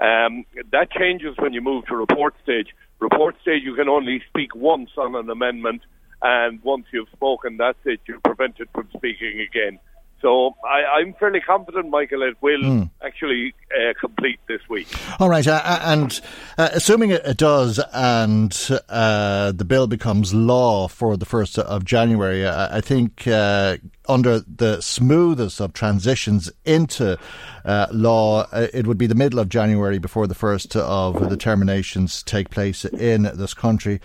[0.00, 2.68] Um, that changes when you move to report stage.
[3.00, 5.82] Report stage, you can only speak once on an amendment,
[6.22, 8.00] and once you've spoken, that's it.
[8.06, 9.78] You're prevented from speaking again.
[10.20, 12.90] So I, am fairly confident, Michael, it will mm.
[13.02, 14.86] actually uh, complete this week.
[15.18, 16.20] All right, uh, uh and
[16.58, 18.54] uh, assuming it, does, and
[18.90, 23.78] uh, the bill becomes law for the first of January, I think uh,
[24.10, 27.16] under the smoothest of transitions into
[27.64, 31.36] uh, law, uh, it would be the middle of January before the first of the
[31.36, 34.00] terminations take place in this country.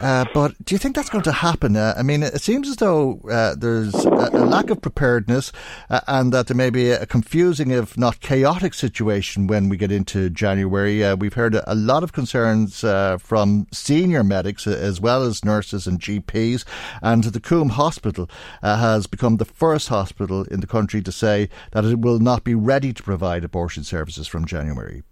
[0.00, 1.76] Uh, but do you think that's going to happen?
[1.76, 5.52] Uh, I mean, it seems as though uh, there's a, a, lack of preparedness
[5.90, 9.90] uh, and that there may be a confusing, if not chaotic, situation when we get
[9.90, 11.14] into January.
[11.16, 12.80] we've heard a, lot of concerns
[13.20, 16.64] from senior medics as well as nurses and GPs,
[17.02, 18.28] and the Coombe Hospital
[18.62, 22.54] has become the first hospital in the country to say that it will not be
[22.54, 25.02] ready to provide abortion services from January.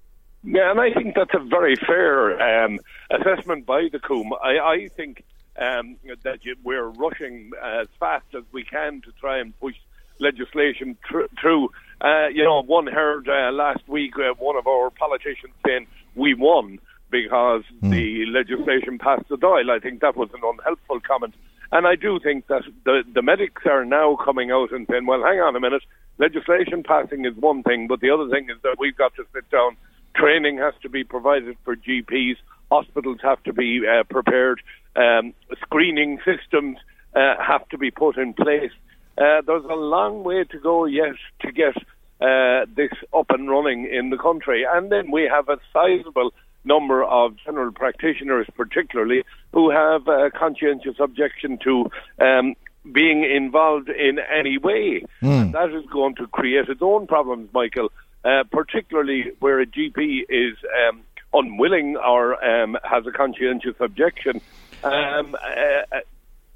[0.46, 2.78] Yeah, and I think that's a very fair um,
[3.10, 4.32] assessment by the Coombe.
[4.32, 5.24] I, I think
[5.58, 9.74] um, that you, we're rushing as fast as we can to try and push
[10.20, 11.70] legislation tr- through.
[12.00, 16.34] Uh, you know, one heard uh, last week uh, one of our politicians saying we
[16.34, 16.78] won
[17.10, 17.90] because mm.
[17.90, 19.70] the legislation passed the Dáil.
[19.70, 21.34] I think that was an unhelpful comment.
[21.72, 25.22] And I do think that the, the medics are now coming out and saying, well,
[25.22, 25.82] hang on a minute,
[26.18, 29.50] legislation passing is one thing, but the other thing is that we've got to sit
[29.50, 29.76] down.
[30.16, 32.36] Training has to be provided for GPs,
[32.70, 34.60] hospitals have to be uh, prepared,
[34.96, 36.78] um, screening systems
[37.14, 38.72] uh, have to be put in place.
[39.18, 41.76] Uh, there's a long way to go yet to get
[42.20, 44.64] uh, this up and running in the country.
[44.70, 46.32] And then we have a sizable
[46.64, 52.54] number of general practitioners, particularly, who have a conscientious objection to um,
[52.92, 55.04] being involved in any way.
[55.22, 55.52] Mm.
[55.52, 57.90] that is going to create its own problems, Michael,
[58.26, 60.56] uh, particularly where a GP is
[60.88, 64.40] um, unwilling or um, has a conscientious objection.
[64.84, 66.00] um, uh,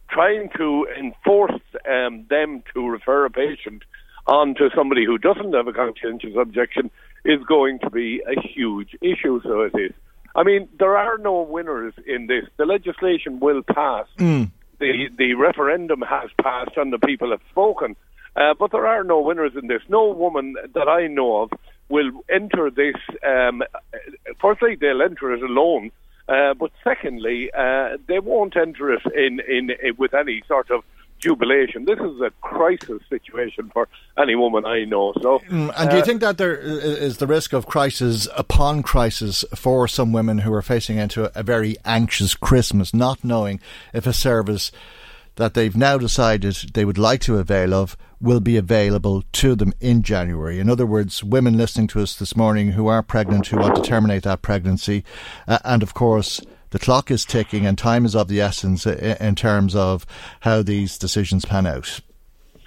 [0.08, 3.84] trying to enforce um, them to refer a patient
[4.26, 6.90] on to somebody who doesn't have a conscientious objection
[7.24, 9.40] is going to be a huge issue.
[9.42, 9.92] So it is.
[10.34, 12.44] I mean, there are no winners in this.
[12.56, 14.06] The legislation will pass.
[14.18, 14.50] Mm.
[14.78, 17.96] The the referendum has passed, and the people have spoken.
[18.40, 19.82] Uh, but there are no winners in this.
[19.90, 21.50] No woman that I know of
[21.90, 22.96] will enter this.
[23.22, 23.62] Um,
[24.40, 25.90] firstly, they'll enter it alone.
[26.26, 30.84] Uh, but secondly, uh, they won't enter it in, in, in with any sort of
[31.18, 31.84] jubilation.
[31.84, 35.12] This is a crisis situation for any woman I know.
[35.20, 38.82] So, mm, and do you uh, think that there is the risk of crisis upon
[38.82, 43.60] crisis for some women who are facing into a very anxious Christmas, not knowing
[43.92, 44.72] if a service
[45.40, 49.72] that they've now decided they would like to avail of will be available to them
[49.80, 50.60] in January.
[50.60, 53.82] In other words, women listening to us this morning who are pregnant, who want to
[53.82, 55.02] terminate that pregnancy,
[55.48, 59.34] uh, and of course, the clock is ticking and time is of the essence in
[59.34, 60.04] terms of
[60.40, 62.00] how these decisions pan out.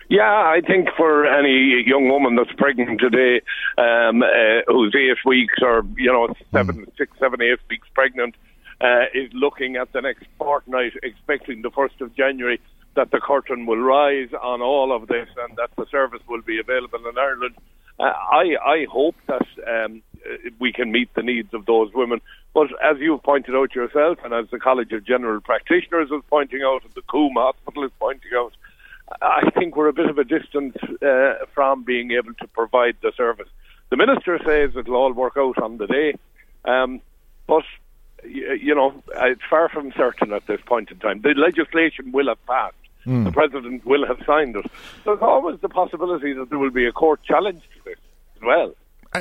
[0.10, 3.42] Yeah, I think for any young woman that's pregnant today,
[3.78, 6.98] um, uh, who's eight weeks or you know seven, mm.
[6.98, 8.36] six, seven, eight weeks pregnant,
[8.84, 12.60] uh, is looking at the next fortnight, expecting the first of January
[12.96, 16.60] that the curtain will rise on all of this and that the service will be
[16.60, 17.56] available in Ireland.
[18.00, 20.02] Uh, I I hope that um,
[20.60, 22.22] we can meet the needs of those women.
[22.54, 26.62] But as you've pointed out yourself, and as the College of General Practitioners is pointing
[26.64, 28.54] out, and the Coombe Hospital is pointing out,
[29.22, 33.12] I think we're a bit of a distance uh, from being able to provide the
[33.16, 33.50] service.
[33.90, 36.16] The minister says it'll all work out on the day,
[36.66, 37.02] um,
[37.48, 37.64] but
[38.26, 41.22] you know it's far from certain at this point in time.
[41.22, 42.76] The legislation will have passed.
[43.06, 43.26] Mm.
[43.26, 44.66] The president will have signed it.
[45.04, 48.00] There's always the possibility that there will be a court challenge to this
[48.38, 48.74] as well.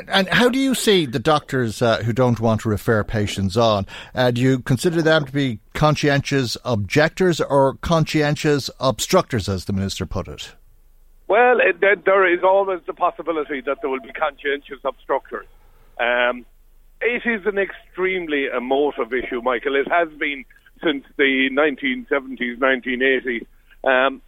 [0.08, 3.86] And how do you see the doctors uh, who don't want to refer patients on?
[4.14, 10.06] Uh, do you consider them to be conscientious objectors or conscientious obstructors, as the minister
[10.06, 10.54] put it?
[11.28, 15.46] Well, it, there is always the possibility that there will be conscientious obstructors.
[16.00, 16.46] Um,
[17.02, 19.76] it is an extremely emotive issue, Michael.
[19.76, 20.44] It has been
[20.82, 23.46] since the 1970s, 1980s.
[23.84, 24.22] Um,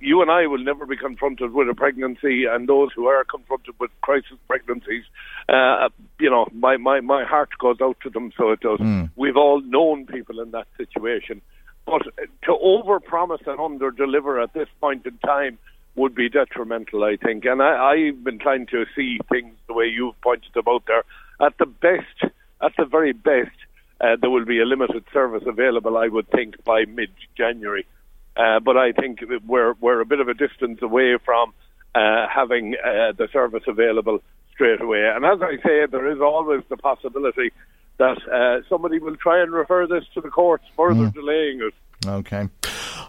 [0.00, 3.74] you and I will never be confronted with a pregnancy, and those who are confronted
[3.78, 5.04] with crisis pregnancies,
[5.48, 8.78] uh, you know, my, my, my heart goes out to them, so it does.
[8.78, 9.10] Mm.
[9.16, 11.42] We've all known people in that situation.
[11.84, 12.02] But
[12.42, 15.58] to overpromise and underdeliver at this point in time
[15.94, 17.44] would be detrimental, I think.
[17.44, 21.04] And I, I've been trying to see things the way you've pointed them out there.
[21.40, 22.32] At the best,
[22.62, 23.56] at the very best,
[24.00, 27.86] uh, there will be a limited service available, I would think, by mid January.
[28.36, 31.54] Uh, but I think we're we're a bit of a distance away from
[31.94, 34.22] uh, having uh, the service available
[34.52, 35.08] straight away.
[35.08, 37.52] And as I say, there is always the possibility
[37.98, 41.14] that uh, somebody will try and refer this to the courts, further mm.
[41.14, 41.74] delaying it.
[42.06, 42.48] Okay.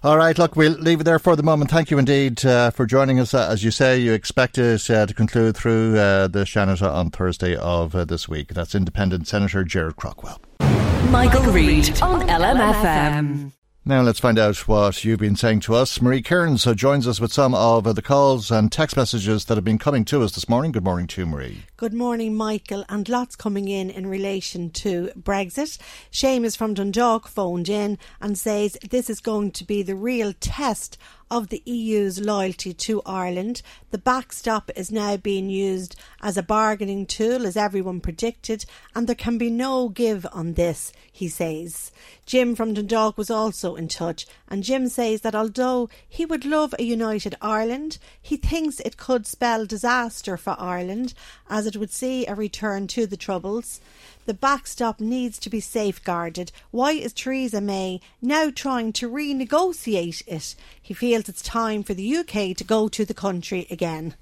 [0.04, 1.72] All right, look, we'll leave it there for the moment.
[1.72, 3.34] Thank you indeed uh, for joining us.
[3.34, 7.10] Uh, as you say, you expect it uh, to conclude through uh, the Seanad on
[7.10, 8.54] Thursday of uh, this week.
[8.54, 10.40] That's Independent Senator Gerard Craughwell.
[10.60, 13.52] Michael, Michael Reade on LMFM.
[13.88, 16.02] Now let's find out what you've been saying to us.
[16.02, 19.78] Marie Kearns joins us with some of the calls and text messages that have been
[19.78, 20.74] coming to us this morning.
[20.74, 21.64] Good morning to you, Marie.
[21.78, 25.78] Good morning, Michael, and lots coming in in relation to Brexit.
[26.12, 30.98] Seamus from Dundalk phoned in and says this is going to be the real test
[31.30, 33.62] of the EU's loyalty to Ireland.
[33.92, 38.66] The backstop is now being used as a bargaining tool, as everyone predicted,
[38.96, 41.92] and there can be no give on this, he says.
[42.26, 46.74] Jim from Dundalk was also in touch, and Jim says that although he would love
[46.78, 51.14] a united Ireland, he thinks it could spell disaster for Ireland,
[51.50, 53.80] as it would see a return to the Troubles.
[54.28, 56.52] The backstop needs to be safeguarded.
[56.72, 60.54] Why is Theresa May now trying to renegotiate it?
[60.82, 64.16] He feels it's time for the UK to go to the country again.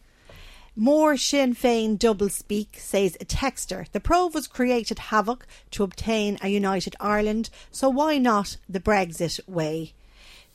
[0.76, 3.92] More Sinn Féin double speak, says a texter.
[3.94, 9.94] The Provos created havoc to obtain a united Ireland, so why not the Brexit way?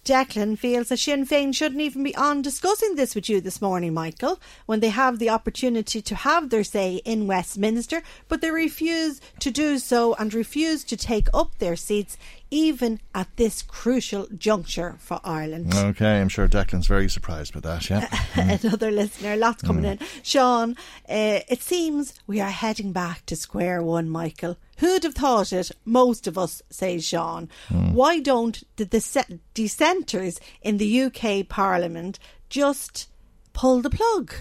[0.04, 3.92] Declan feels that Sinn Féin shouldn't even be on discussing this with you this morning,
[3.92, 9.20] Michael, when they have the opportunity to have their say in Westminster, but they refuse
[9.40, 12.16] to do so and refuse to take up their seats
[12.50, 15.74] even at this crucial juncture for Ireland.
[15.74, 18.06] Okay, I'm sure Declan's very surprised by that, yeah.
[18.06, 18.64] Mm.
[18.64, 20.00] Another listener, lots coming mm.
[20.00, 20.06] in.
[20.22, 20.76] Sean,
[21.08, 24.56] uh, it seems we are heading back to square one, Michael.
[24.78, 25.70] Who'd have thought it?
[25.84, 27.48] Most of us, says Sean.
[27.68, 27.92] Mm.
[27.92, 28.86] Why don't the
[29.54, 33.08] dissenters in the UK Parliament just
[33.52, 34.32] pull the plug?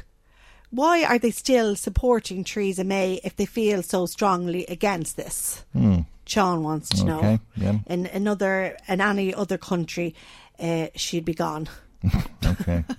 [0.71, 5.65] Why are they still supporting Theresa May if they feel so strongly against this?
[5.75, 6.05] Mm.
[6.29, 7.17] Sean wants to know.
[7.17, 7.79] Okay, yeah.
[7.87, 10.13] In another, in any other country,
[10.59, 11.67] uh, she'd be gone.
[12.45, 12.83] okay.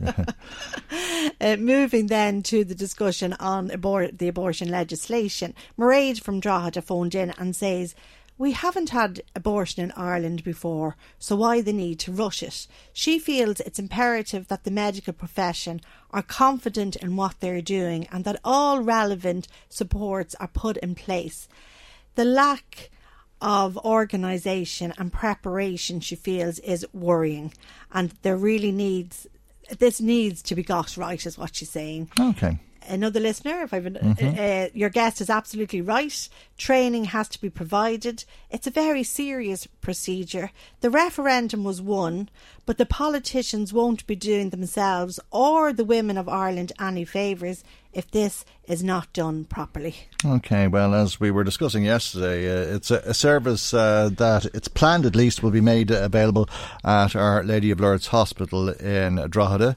[1.43, 7.15] Uh, moving then to the discussion on abor- the abortion legislation, Mairead from Drogheda phoned
[7.15, 7.95] in and says,
[8.37, 12.67] we haven't had abortion in Ireland before, so why the need to rush it?
[12.93, 18.25] She feels it's imperative that the medical profession are confident in what they're doing and
[18.25, 21.49] that all relevant supports are put in place.
[22.15, 22.91] The lack
[23.41, 27.53] of organisation and preparation, she feels, is worrying,
[27.93, 29.27] and there really needs
[29.79, 32.11] this needs to be got right, is what she's saying.
[32.19, 32.59] Okay
[32.91, 34.39] another listener, if I've mm-hmm.
[34.39, 36.29] uh, your guest is absolutely right.
[36.57, 38.25] Training has to be provided.
[38.51, 40.51] It's a very serious procedure.
[40.81, 42.29] The referendum was won,
[42.67, 48.11] but the politicians won't be doing themselves or the women of Ireland any favours if
[48.11, 49.95] this is not done properly.
[50.25, 54.69] Okay, well, as we were discussing yesterday, uh, it's a, a service uh, that it's
[54.69, 56.49] planned at least will be made available
[56.85, 59.77] at Our Lady of Lourdes Hospital in Drogheda.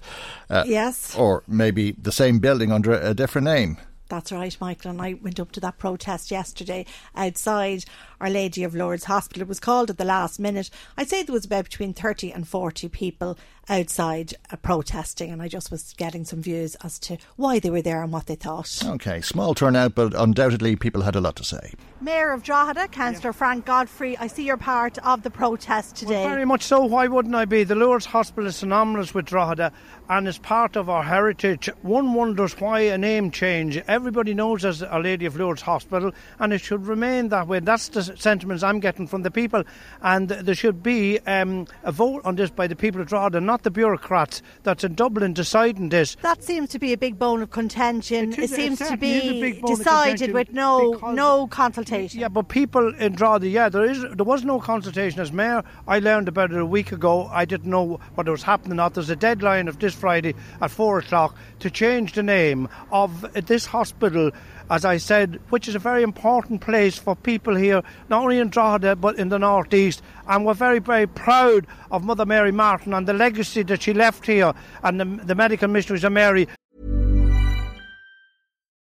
[0.49, 1.15] Uh, yes.
[1.15, 3.77] Or maybe the same building under a different name.
[4.09, 4.91] That's right, Michael.
[4.91, 6.85] And I went up to that protest yesterday
[7.15, 7.85] outside
[8.21, 9.41] Our Lady of Lourdes Hospital.
[9.41, 10.69] It was called at the last minute.
[10.97, 13.39] I'd say there was about between 30 and 40 people
[13.69, 17.81] outside uh, protesting, and I just was getting some views as to why they were
[17.81, 18.83] there and what they thought.
[18.85, 21.73] Okay, small turnout, but undoubtedly people had a lot to say.
[22.01, 23.31] Mayor of Drogheda, Councillor yeah.
[23.31, 26.25] Frank Godfrey, I see you're part of the protest today.
[26.25, 26.83] Well, very much so.
[26.83, 27.63] Why wouldn't I be?
[27.63, 29.71] The Lourdes Hospital is synonymous with Drogheda
[30.09, 31.69] and is part of our heritage.
[31.81, 33.77] One wonders why a name change.
[33.87, 37.59] Everybody knows as Our Lady of Lourdes Hospital, and it should remain that way.
[37.59, 39.63] That's the sentiments I'm getting from the people,
[40.01, 43.61] and there should be um, a vote on this by the people of Drogheda, not
[43.61, 46.15] the bureaucrats that's in Dublin deciding this.
[46.23, 48.33] That seems to be a big bone of contention.
[48.33, 52.19] It, is, it seems it to be decided with no no consultation.
[52.19, 55.21] Yeah, but people in Drogheda, yeah, there is there was no consultation.
[55.21, 57.29] As mayor, I learned about it a week ago.
[57.31, 58.77] I didn't know what was happening.
[58.77, 63.11] Not there's a deadline of this Friday at four o'clock to change the name of
[63.45, 64.31] this hospital
[64.69, 68.49] as I said, which is a very important place for people here, not only in
[68.49, 70.01] Drogheda but in the northeast.
[70.27, 74.25] And we're very, very proud of Mother Mary Martin and the legacy that she left
[74.25, 74.53] here
[74.83, 76.47] and the, the medical missionaries of Mary.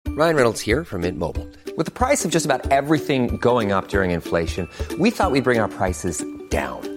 [0.08, 1.48] Ryan Reynolds here from Mint Mobile.
[1.78, 4.68] With the price of just about everything going up during inflation,
[4.98, 6.97] we thought we'd bring our prices down.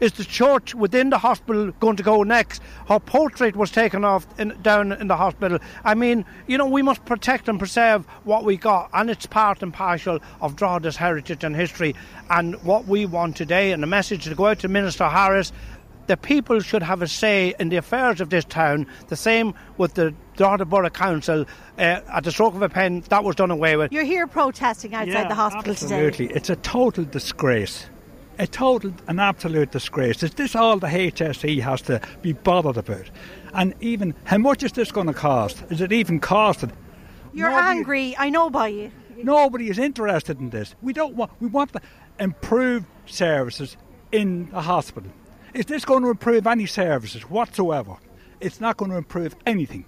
[0.00, 2.62] Is the church within the hospital going to go next?
[2.86, 5.58] Her portrait was taken off in, down in the hospital.
[5.84, 9.60] I mean, you know, we must protect and preserve what we got, and it's part
[9.60, 11.96] and partial of Drogheda's heritage and history.
[12.30, 15.52] And what we want today, and the message to go out to Minister Harris,
[16.06, 18.86] the people should have a say in the affairs of this town.
[19.08, 21.44] The same with the Drogheda Borough Council.
[21.76, 23.92] Uh, at the stroke of a pen, that was done away with.
[23.92, 25.88] You're here protesting outside yeah, the hospital absolutely.
[25.88, 26.06] today.
[26.06, 26.36] Absolutely.
[26.36, 27.86] It's a total disgrace
[28.38, 30.22] a total and absolute disgrace.
[30.22, 33.10] Is this all the HSE has to be bothered about?
[33.54, 35.62] And even how much is this going to cost?
[35.70, 36.72] Is it even costed?
[37.32, 38.90] You're nobody, angry, I know by you.
[39.16, 40.74] Nobody is interested in this.
[40.80, 41.82] We don't want we want the
[42.20, 43.76] improved services
[44.12, 45.10] in the hospital.
[45.54, 47.96] Is this going to improve any services whatsoever?
[48.40, 49.86] It's not going to improve anything.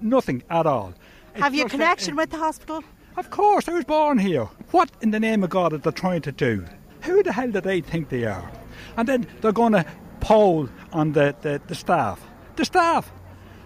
[0.00, 0.94] Nothing at all.
[1.34, 2.84] It's Have you a connection a, with the hospital?
[3.16, 4.44] Of course, I was born here.
[4.70, 6.64] What in the name of God are they trying to do?
[7.02, 8.50] Who the hell do they think they are?
[8.96, 9.86] And then they're going to
[10.20, 12.20] poll on the, the, the staff.
[12.56, 13.10] The staff.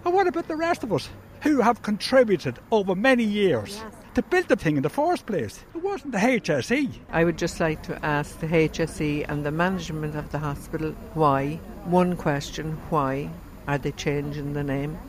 [0.05, 1.09] And what about the rest of us
[1.41, 3.81] who have contributed over many years?
[3.83, 5.63] Yes to build the thing in the first place.
[5.73, 6.91] It wasn't the HSE.
[7.11, 11.59] I would just like to ask the HSE and the management of the hospital why.
[11.85, 13.31] One question why
[13.67, 14.99] are they changing the name?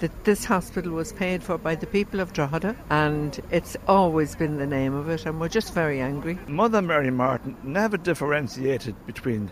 [0.00, 4.56] That this hospital was paid for by the people of Drogheda and it's always been
[4.56, 6.38] the name of it, and we're just very angry.
[6.48, 9.50] Mother Mary Martin never differentiated between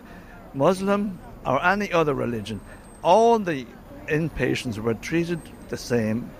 [0.55, 2.61] Muslim or any other religion.
[3.03, 3.67] All the
[4.07, 5.39] inpatients were treated
[5.69, 6.31] the same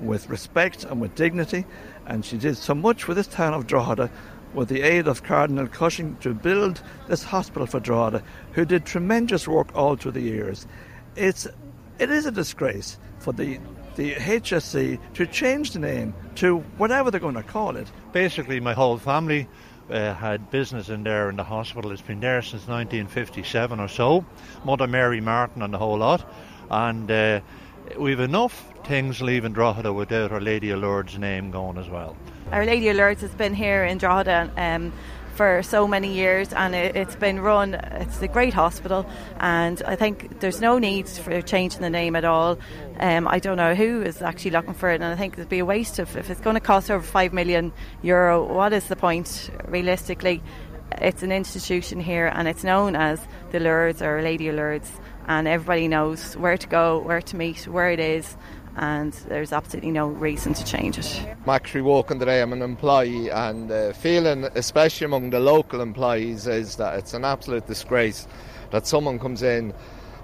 [0.00, 1.66] with respect and with dignity,
[2.06, 4.10] and she did so much for this town of Drogheda
[4.54, 9.46] with the aid of Cardinal Cushing to build this hospital for Drogheda, who did tremendous
[9.46, 10.66] work all through the years.
[11.16, 11.46] It's,
[11.98, 13.58] it is a disgrace for the,
[13.96, 17.90] the HSE to change the name to whatever they're going to call it.
[18.12, 19.48] Basically, my whole family
[19.90, 21.90] uh, had business in there in the hospital.
[21.92, 24.24] It's been there since 1957 or so.
[24.64, 26.30] Mother Mary Martin and the whole lot.
[26.70, 27.40] And uh,
[27.98, 32.16] we've enough things leaving Drogheda without Our Lady of Lourdes' name going as well.
[32.52, 34.92] Our Lady of Lourdes has been here in Drogheda um,
[35.38, 39.06] for so many years and it, has been run, it's a great hospital
[39.38, 42.58] and I think there's no need for changing the name at all.
[42.98, 45.60] Um, I don't know who is actually looking for it and I think it'd be
[45.60, 47.72] a waste of, if it's going to cost over 5 million
[48.02, 50.42] euro, what is the point realistically?
[51.00, 54.90] It's an institution here and it's known as the Lourdes or Lady Lourdes
[55.28, 58.36] and everybody knows where to go, where to meet, where it is,
[58.78, 61.26] and there's absolutely no reason to change it.
[61.44, 65.80] I'm actually walking today, I'm an employee, and the uh, feeling, especially among the local
[65.80, 68.28] employees, is that it's an absolute disgrace
[68.70, 69.74] that someone comes in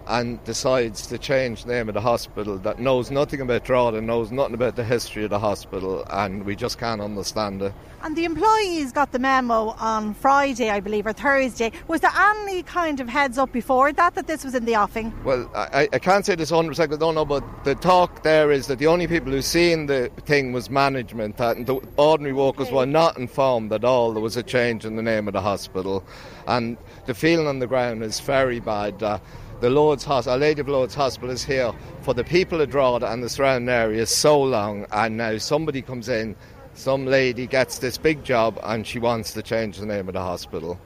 [0.07, 4.31] and decides to change the name of the hospital that knows nothing about Drogheda, knows
[4.31, 7.73] nothing about the history of the hospital, and we just can't understand it.
[8.03, 11.73] And the employees got the memo on Friday, I believe, or Thursday.
[11.89, 15.13] Was there any kind of heads up before that that this was in the offing?
[15.25, 18.67] Well, I, I can't say this 100%, I don't know, but the talk there is
[18.67, 22.77] that the only people who seen the thing was management, and the ordinary workers okay.
[22.77, 26.05] were not informed at all there was a change in the name of the hospital.
[26.47, 26.77] And
[27.07, 29.03] the feeling on the ground is very bad.
[29.03, 29.19] Uh,
[29.65, 33.11] the Lourdes Hospital, Our Lady of Lourdes Hospital is here for the people of Drogheda
[33.11, 36.37] and the surrounding area so long, and now somebody comes in,
[36.75, 40.21] some lady gets this big job, and she wants to change the name of the
[40.21, 40.79] hospital.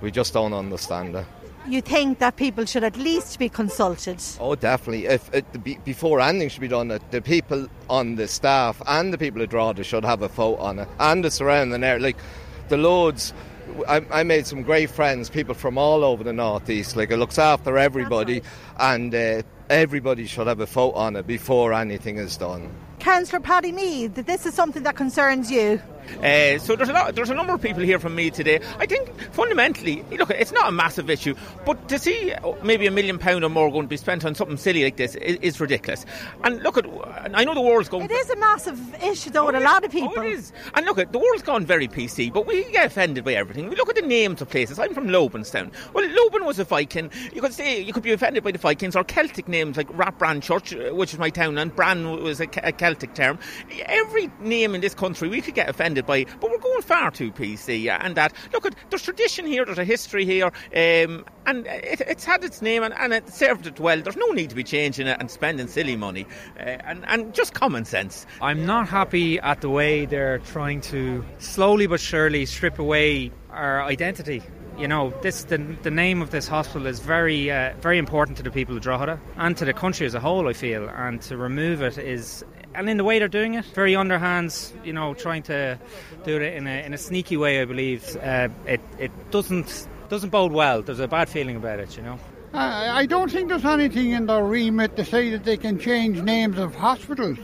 [0.00, 1.26] We just don't understand it.
[1.68, 4.22] You think that people should at least be consulted?
[4.40, 5.04] Oh, definitely.
[5.04, 9.12] If uh, it, before anything should be done, uh, the people on the staff and
[9.12, 12.16] the people of Drogheda should have a vote on it, and the surrounding area, like
[12.70, 13.34] the Lourdes
[13.88, 16.96] I, I, made some great friends, people from all over the northeast.
[16.96, 18.94] Like it looks after everybody, right.
[18.94, 22.70] and uh, everybody should have a vote on it before anything is done.
[22.98, 25.80] Councillor Paddy Meade, this is something that concerns you.
[26.22, 28.60] Uh, so there's a lot, there's a number of people here from me today.
[28.78, 31.34] I think fundamentally, look, it's not a massive issue,
[31.66, 32.32] but to see
[32.62, 35.14] maybe a million pound or more going to be spent on something silly like this
[35.16, 36.04] is, is, ridiculous.
[36.42, 36.86] And look at,
[37.34, 38.04] I know the world's going.
[38.04, 40.12] It is a massive issue though, oh, with a lot of people.
[40.16, 40.52] Oh, it is.
[40.74, 43.68] And look at the world's gone very PC, but we get offended by everything.
[43.68, 44.78] We look at the names of places.
[44.78, 45.72] I'm from Lobinstown.
[45.92, 47.10] Well, Loban was a Viking.
[47.32, 50.42] You could say you could be offended by the Vikings or Celtic names like Rathbran
[50.42, 53.38] Church, uh, which is my town, and Bran was a, a Celtic term.
[53.86, 57.10] Every name in this country we could get offended offended by, but we're going far
[57.10, 57.88] too PC.
[57.88, 62.24] And that, look, at there's tradition here, there's a history here, um, and it, it's
[62.24, 64.00] had its name and, and, it served it well.
[64.00, 66.26] There's no need to be changing it and spending silly money,
[66.58, 68.26] uh, and, and just common sense.
[68.40, 73.82] I'm not happy at the way they're trying to slowly but surely strip away our
[73.82, 74.42] identity
[74.76, 78.42] you know, this the, the name of this hospital is very uh, very important to
[78.42, 80.48] the people of Drogheda and to the country as a whole.
[80.48, 83.92] I feel, and to remove it is and in the way they're doing it, very
[83.92, 85.78] underhands, you know, trying to
[86.24, 90.30] do it in a, in a sneaky way, I believe, uh, it, it doesn't doesn't
[90.30, 90.82] bode well.
[90.82, 92.18] There's a bad feeling about it, you know.
[92.56, 96.56] I don't think there's anything in their remit to say that they can change names
[96.56, 97.38] of hospitals.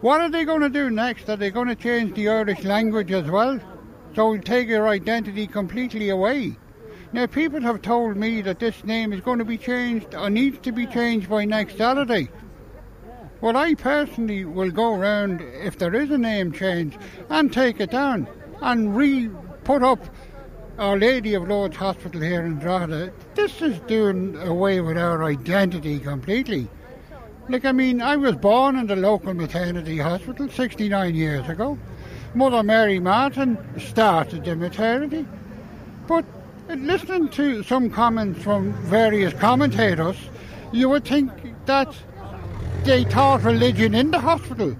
[0.00, 1.28] What are they going to do next?
[1.28, 3.60] Are they going to change the Irish language as well?
[4.14, 6.56] So we'll take your identity completely away.
[7.12, 10.58] Now, people have told me that this name is going to be changed or needs
[10.60, 12.30] to be changed by next Saturday.
[13.40, 16.98] Well, I personally will go around if there is a name change
[17.30, 18.28] and take it down
[18.60, 19.30] and re
[19.64, 20.04] put up
[20.78, 23.12] Our Lady of Lourdes Hospital here in Drogheda.
[23.34, 26.68] This is doing away with our identity completely.
[27.48, 31.78] Like, I mean, I was born in the local maternity hospital 69 years ago.
[32.34, 35.26] Mother Mary Martin started the maternity.
[36.06, 36.26] But
[36.68, 40.16] uh, listening to some comments from various commentators,
[40.72, 41.30] you would think
[41.64, 41.92] that
[42.84, 44.76] they taught religion in the hospital.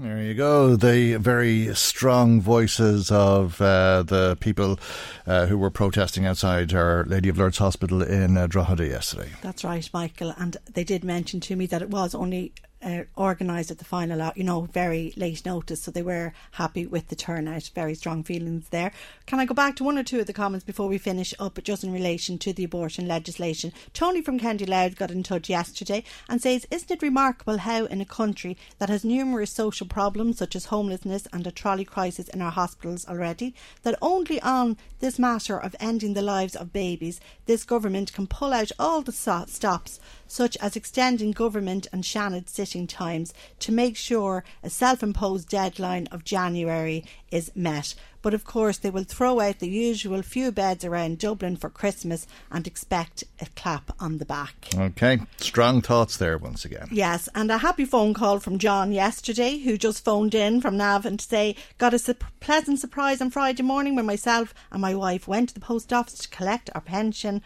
[0.00, 0.76] There you go.
[0.76, 4.78] The very strong voices of uh, the people
[5.26, 9.30] uh, who were protesting outside Our Lady of Lourdes Hospital in uh, Drogheda yesterday.
[9.42, 10.34] That's right, Michael.
[10.38, 12.52] And they did mention to me that it was only
[12.82, 15.82] uh, organised at the final, hour, you know, very late notice.
[15.82, 17.70] So they were happy with the turnout.
[17.74, 18.92] Very strong feelings there.
[19.26, 21.62] Can I go back to one or two of the comments before we finish up,
[21.62, 23.72] just in relation to the abortion legislation?
[23.92, 28.00] Tony from County Louth got in touch yesterday and says, Isn't it remarkable how, in
[28.00, 32.40] a country that has numerous social problems such as homelessness and a trolley crisis in
[32.40, 37.64] our hospitals already, that only on this matter of ending the lives of babies, this
[37.64, 43.34] government can pull out all the stops such as extending government and Seanad sitting times
[43.60, 47.94] to make sure a self imposed deadline of January is met.
[48.20, 52.26] But of course, they will throw out the usual few beds around Dublin for Christmas
[52.50, 54.68] and expect a clap on the back.
[54.76, 56.88] Okay, strong thoughts there once again.
[56.90, 61.16] Yes, and a happy phone call from John yesterday, who just phoned in from Navan
[61.18, 65.28] to say, Got a su- pleasant surprise on Friday morning when myself and my wife
[65.28, 67.40] went to the post office to collect our pension.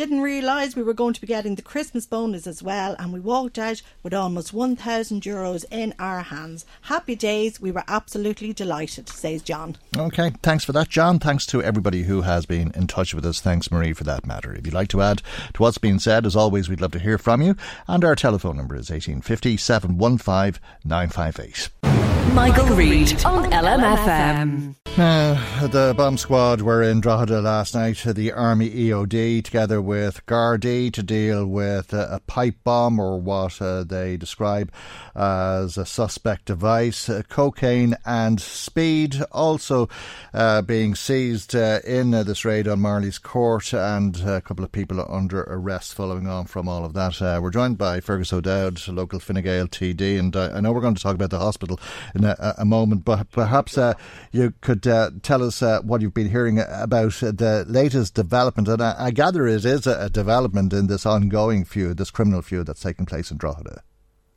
[0.00, 3.20] Didn't realise we were going to be getting the Christmas bonus as well, and we
[3.20, 6.64] walked out with almost 1,000 euros in our hands.
[6.80, 9.76] Happy days, we were absolutely delighted, says John.
[9.98, 11.18] Okay, thanks for that, John.
[11.18, 13.42] Thanks to everybody who has been in touch with us.
[13.42, 14.54] Thanks, Marie, for that matter.
[14.54, 15.20] If you'd like to add
[15.52, 17.54] to what's been said, as always, we'd love to hear from you.
[17.86, 22.19] And our telephone number is 1850 715 958.
[22.34, 24.76] Michael, Reade on LMFM.
[24.98, 30.92] Now, the bomb squad were in Drogheda last night, the Army EOD, together with Gardaí
[30.92, 34.72] to deal with a pipe bomb or what uh, they describe
[35.14, 37.08] as a suspect device.
[37.08, 39.88] Uh, cocaine and speed also
[40.34, 44.72] uh, being seized uh, in uh, this raid on Marley's Court, and a couple of
[44.72, 47.22] people under arrest following on from all of that.
[47.22, 50.96] Uh, we're joined by Fergus O'Dowd, local Fine Gael TD, and I know we're going
[50.96, 51.78] to talk about the hospital
[52.20, 53.94] in a, a moment, but perhaps uh,
[54.32, 58.68] you could uh, tell us uh, what you've been hearing about the latest development.
[58.68, 62.66] And I, I gather it is a, development in this ongoing feud, this criminal feud
[62.66, 63.82] that's taking place in Drogheda.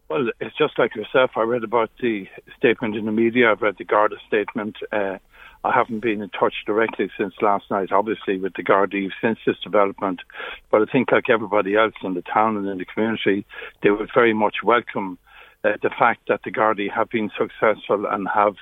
[0.10, 1.32] Well, it's just like yourself.
[1.36, 2.28] I read about the
[2.58, 3.52] statement in the media.
[3.52, 4.78] I've read the Garda statement.
[4.92, 5.18] Uh,
[5.66, 9.56] I haven't been in touch directly since last night, obviously, with the Gardaí since this
[9.64, 10.22] development.
[10.70, 13.46] But I think, like everybody else in the town and in the community,
[13.82, 15.18] they would very much welcome
[15.64, 18.56] uh, the fact that the Gardaí have been successful and have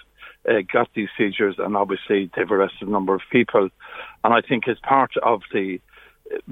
[0.49, 3.69] uh, got these seizures, and obviously they've arrested a number of people.
[4.23, 5.79] And I think as part of the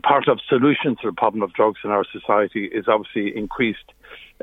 [0.04, 3.94] part of solution to the problem of drugs in our society is obviously increased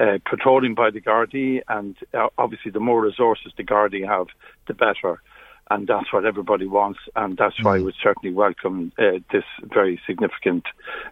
[0.01, 4.29] uh, patrolling by the Gardaí, and uh, obviously the more resources the Gardaí have,
[4.67, 5.21] the better.
[5.69, 10.65] And that's what everybody wants, and that's why we certainly welcome uh, this very significant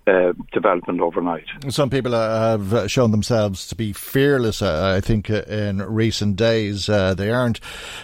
[0.06, 1.46] uh, development overnight.
[1.70, 6.86] Some people have shown themselves to be fearless, uh, I think, uh, in recent days.
[6.86, 7.58] they aren't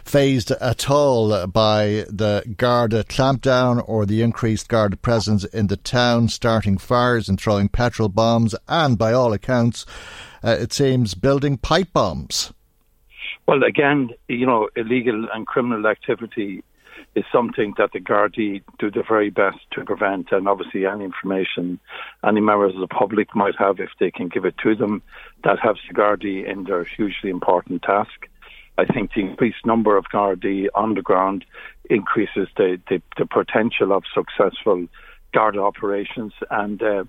[0.05, 6.29] phased at all by the Garda clampdown or the increased Garda presence in the town,
[6.29, 9.87] starting fires and throwing petrol bombs, and by all accounts,
[10.43, 12.53] uh, it seems, building pipe bombs.
[13.47, 16.63] Well, again, you know, illegal and criminal activity
[17.15, 21.81] is something that the Gardaí do their very best to prevent, and obviously any information
[22.25, 25.03] any members of the public might have, if they can give it to them,
[25.45, 28.29] that helps the Gardaí in their hugely important task.
[28.79, 31.45] I think the increased number of Gardaí on the ground
[31.89, 34.87] increases the, the, the potential of successful
[35.33, 36.33] Garda operations.
[36.51, 37.05] And uh,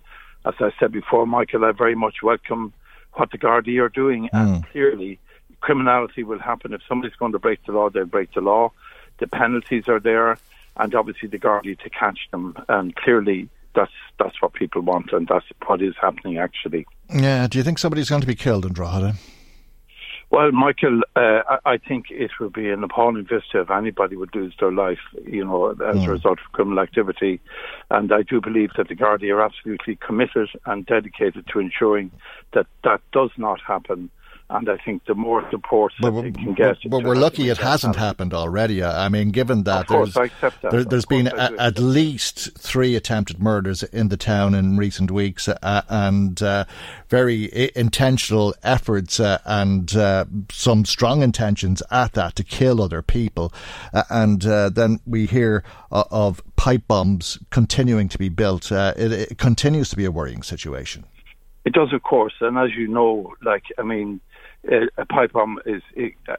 [0.46, 2.74] as I said before, Michael, I very much welcome
[3.14, 4.30] what the Gardaí are doing, mm.
[4.34, 5.20] and clearly
[5.62, 7.90] criminality will happen if somebody's going to break the law.
[7.90, 8.72] They'll break the law.
[9.20, 10.38] The penalties are there,
[10.78, 12.56] and obviously the Gardaí to catch them.
[12.68, 16.86] And clearly, that's that's what people want, and that's what is happening actually.
[17.14, 17.48] Yeah.
[17.48, 19.16] Do you think somebody's going to be killed in Drogheda?
[20.32, 24.54] Well, Michael, uh, I think it would be an appalling vista if anybody would lose
[24.62, 26.08] their life, you know, as mm.
[26.08, 27.42] a result of criminal activity.
[27.90, 32.12] And I do believe that the Gardaí are absolutely committed and dedicated to ensuring
[32.54, 34.10] that that does not happen
[34.52, 36.78] and I think the more support that they can get.
[36.90, 38.84] But we're lucky it hasn't happened already.
[38.84, 40.72] I mean, given that, course, there's, that.
[40.72, 45.48] there, has been a, at least three attempted murders in the town in recent weeks,
[45.48, 46.66] uh, and uh,
[47.10, 53.54] very intentional efforts uh, and uh, some strong intentions at that to kill other people.
[53.94, 58.72] Uh, and uh, then we hear of pipe bombs continuing to be built.
[58.72, 61.06] It, it continues to be a worrying situation.
[61.64, 64.20] It does, of course, and as you know, like I mean
[64.72, 66.36] uh, a pipe bomb is uh,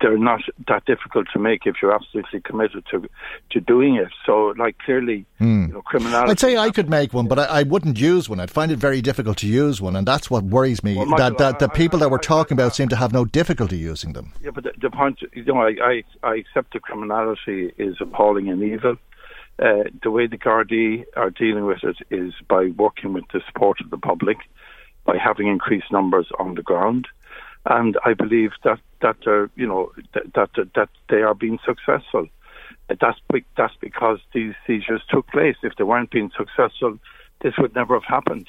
[0.00, 3.08] they're not that difficult to make if you're absolutely committed to
[3.50, 4.08] to doing it.
[4.26, 5.66] So, like clearly, Hmm.
[5.66, 6.30] you know, criminality.
[6.32, 8.40] I'd say I could make one, but I, I wouldn't use one.
[8.40, 10.96] I'd find it very difficult to use one, and that's what worries me.
[10.96, 13.24] Well, Michael, that that the I- people that we're talking about seem to have no
[13.24, 14.32] difficulty using them.
[14.42, 18.48] Yeah, but the, the point, you know, I, I I accept the criminality is appalling
[18.48, 18.96] and evil.
[19.60, 23.78] Uh, the way the Gardaí are dealing with it is by working with the support
[23.82, 24.38] of the public,
[25.04, 27.06] by having increased numbers on the ground,
[27.64, 32.28] and I believe that that they're, you know, that that, that they are being successful.
[32.88, 33.20] Uh, That's
[33.56, 35.56] that's because these seizures took place.
[35.62, 36.98] If they weren't being successful,
[37.40, 38.48] this would never have happened.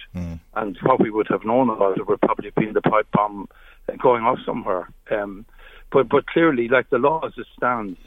[0.53, 3.47] And what we would have known about it would probably been the pipe bomb
[3.87, 4.89] uh, going off somewhere.
[5.09, 5.45] Um,
[5.91, 7.97] but but clearly, like the law as it stands,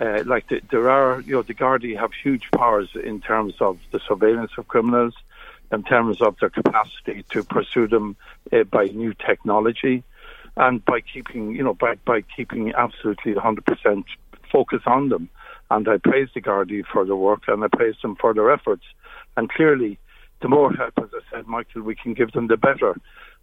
[0.00, 3.78] uh, like the, there are, you know, the Gardaí have huge powers in terms of
[3.92, 5.14] the surveillance of criminals,
[5.70, 8.16] in terms of their capacity to pursue them
[8.52, 10.02] uh, by new technology,
[10.56, 14.04] and by keeping, you know, by by keeping absolutely 100%
[14.52, 15.28] focus on them.
[15.70, 18.84] And I praise the Gardaí for their work, and I praise them for their efforts.
[19.36, 19.98] And clearly,
[20.42, 22.94] the more help, as I said, Michael, we can give them, the better.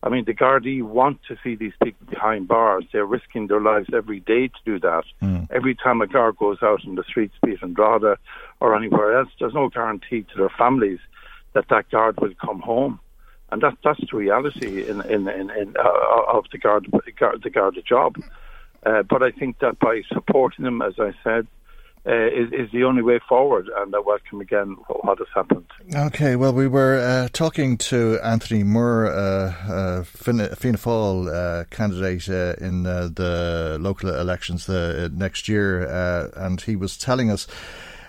[0.03, 2.85] I mean, the Gardaí want to see these people behind bars.
[2.91, 5.03] They're risking their lives every day to do that.
[5.21, 5.47] Mm.
[5.51, 7.75] Every time a guard goes out in the streets, be it in
[8.59, 10.99] or anywhere else, there's no guarantee to their families
[11.53, 12.99] that that guard will come home.
[13.51, 16.87] And that, that's the reality in, in, in, in, uh, of the guard,
[17.17, 18.15] guard, the job.
[18.85, 21.47] Uh, but I think that by supporting them, as I said,
[22.05, 23.69] uh, is, is the only way forward.
[23.77, 25.67] And I welcome again what has happened.
[25.93, 32.27] Okay, well, we were uh, talking to Anthony Moore, uh, uh, Fianna Fáil uh, candidate
[32.29, 35.85] uh, in the local elections uh, next year,
[36.35, 37.47] and he was telling us.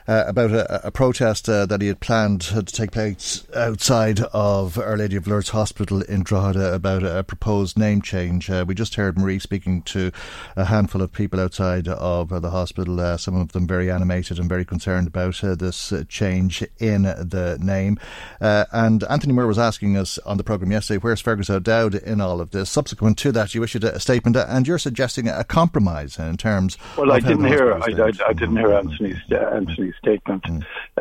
[0.09, 4.77] Uh, about a, a protest uh, that he had planned to take place outside of
[4.77, 8.51] Our Lady of Lourdes Hospital in Drogheda about a, proposed name change.
[8.51, 10.11] Uh, we just heard Marie speaking to
[10.57, 14.39] a handful of people outside of uh, the hospital, uh, some of them very animated
[14.39, 17.99] and very concerned about uh, this uh, change in the name.
[18.41, 22.21] Uh, and Anthony Moore was asking us on the programme yesterday, where's Fergus O'Dowd in
[22.21, 22.71] all of this?
[22.71, 26.77] Subsequent to that, you issued a statement, uh, and you're suggesting a compromise in terms
[26.97, 27.73] Well, of I didn't hear.
[27.75, 30.45] I, I, I didn't hear Anthony's uh, Anthony's statement.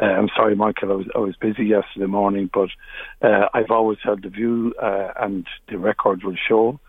[0.01, 0.91] Uh, I'm sorry, Michael.
[0.91, 2.69] I was I was busy yesterday morning, but
[3.21, 6.79] uh, I've always held the view, uh, and the record will show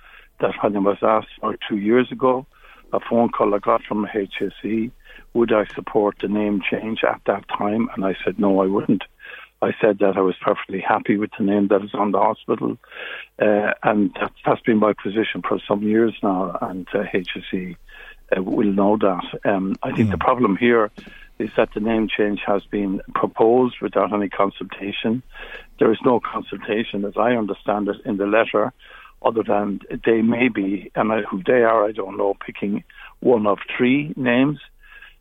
[0.40, 2.46] that when I was asked about two years ago,
[2.92, 4.90] a phone call I got from HSE,
[5.34, 9.04] would I support the name change at that time, and I said no, I wouldn't.
[9.62, 12.76] I said that I was perfectly happy with the name that is on the hospital,
[13.40, 17.76] uh, and that, that's been my position for some years now, and uh, HSE
[18.36, 19.24] uh, will know that.
[19.48, 20.90] Um, I think the problem here
[21.38, 25.22] is that the name change has been proposed without any consultation.
[25.78, 28.72] There is no consultation, as I understand it, in the letter,
[29.24, 32.84] other than they may be, and I, who they are, I don't know, picking
[33.20, 34.58] one of three names.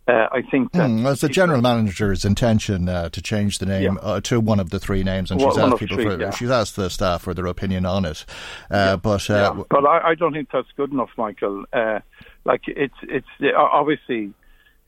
[0.07, 3.99] Uh, I think that well, it's the general manager's intention uh, to change the name
[4.01, 6.31] uh, to one of the three names, and One- she's asked people three, for yeah.
[6.31, 8.25] she's asked the staff for their opinion on it.
[8.71, 11.65] Uh, But uh, Yeah, but I, I don't think that's good enough, Michael.
[11.71, 11.99] Uh,
[12.45, 14.33] like it's it's obviously.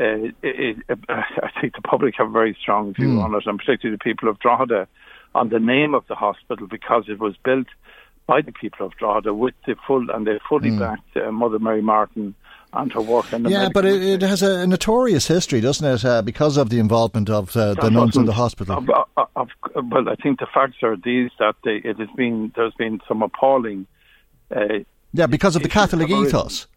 [0.04, 3.20] Uh, it, it, I think the public have a very strong view Hmm.
[3.26, 4.82] on it, and particularly the people of Drogheda,
[5.34, 7.68] on the name of the hospital because it was built
[8.32, 10.80] by the people of Drogheda with the full and they fully Hmm.
[10.80, 12.36] backed uh, Mother Mary Martin
[12.74, 13.32] and her work.
[13.34, 16.04] And the yeah, but it, it has a notorious history, doesn't it?
[16.06, 18.78] Uh, because of the involvement of uh, the nuns in the hospital.
[18.80, 19.48] Of, of, of,
[19.92, 23.22] well, I think the facts are these that they, it has been there's been some
[23.22, 23.86] appalling.
[24.56, 24.80] Uh,
[25.14, 26.68] yeah, because of the Catholic ethos.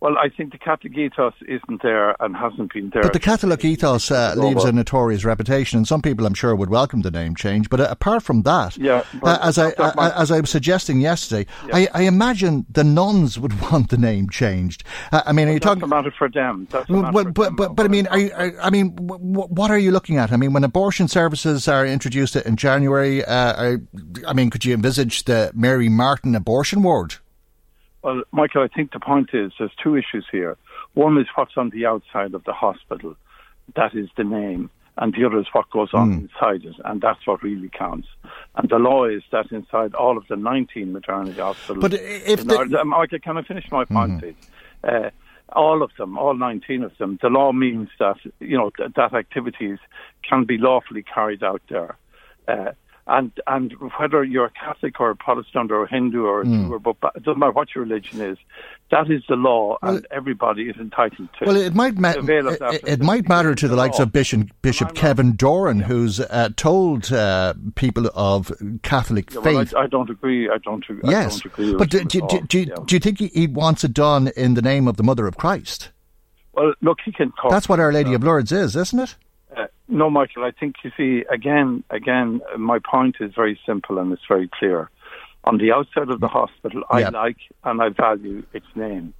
[0.00, 3.02] Well, I think the Catholic ethos isn't there and hasn't been there.
[3.02, 6.70] But the Catholic ethos uh, leaves a notorious reputation, and some people, I'm sure, would
[6.70, 7.68] welcome the name change.
[7.68, 11.46] But uh, apart from that, Yeah, uh, as I uh, as I was suggesting yesterday,
[11.72, 14.84] I, I imagine the nuns would want the name changed.
[15.12, 15.82] Uh, I mean, are you talking?
[15.82, 16.66] about it for them.
[16.70, 18.96] That's a Well, matter but, but, but, but I mean, are you, are, I mean,
[18.96, 20.32] what are you looking at?
[20.32, 23.80] I mean, when abortion services are introduced in January, uh, are,
[24.26, 27.16] I mean, could you envisage the Mary Martin abortion ward?
[28.02, 30.56] Well, Michael, I think the point is there's two issues here.
[30.94, 33.14] One is what's on the outside of the hospital,
[33.76, 37.26] that is the name, and the other is what goes on inside it, and that's
[37.26, 38.08] what really counts.
[38.56, 41.82] And the law is that inside all of the 19 maternity hospitals.
[41.82, 44.50] But if the- Ireland- um, Michael, can I finish my point, please?
[44.82, 45.10] Uh,
[45.52, 49.12] all of them, all 19 of them, the law means that you know th- that
[49.14, 49.78] activities
[50.22, 51.96] can be lawfully carried out there.
[52.48, 52.70] Uh,
[53.12, 56.68] And and whether you're a Catholic or a Protestant or a Hindu or a Mm.
[56.68, 58.38] Jew or but it doesn't matter what your religion is,
[58.92, 61.44] that is the law, and everybody is entitled to.
[61.46, 64.94] Well, it might ma- it, it- it might matter to the likes of Bishop Bishop
[64.94, 68.52] Kevin Doran, who's uh, told uh, people of
[68.82, 69.74] Catholic Yeah, well, faith.
[69.74, 70.48] I, I don't agree.
[70.48, 70.84] I don't.
[70.88, 71.74] I yes, don't agree.
[71.74, 72.74] but do, do, do, do, Yeah.
[72.86, 75.36] do you think he, he wants it done in the name of the Mother of
[75.36, 75.90] Christ?
[76.52, 77.50] Well, look, he can talk.
[77.50, 79.16] That's what Our Lady of Lourdes is, isn't it?
[79.90, 80.44] No, Michael.
[80.44, 81.82] I think you see again.
[81.90, 84.88] Again, my point is very simple and it's very clear.
[85.44, 87.10] On the outside of the hospital, I Yeah.
[87.10, 89.14] like and I value its name.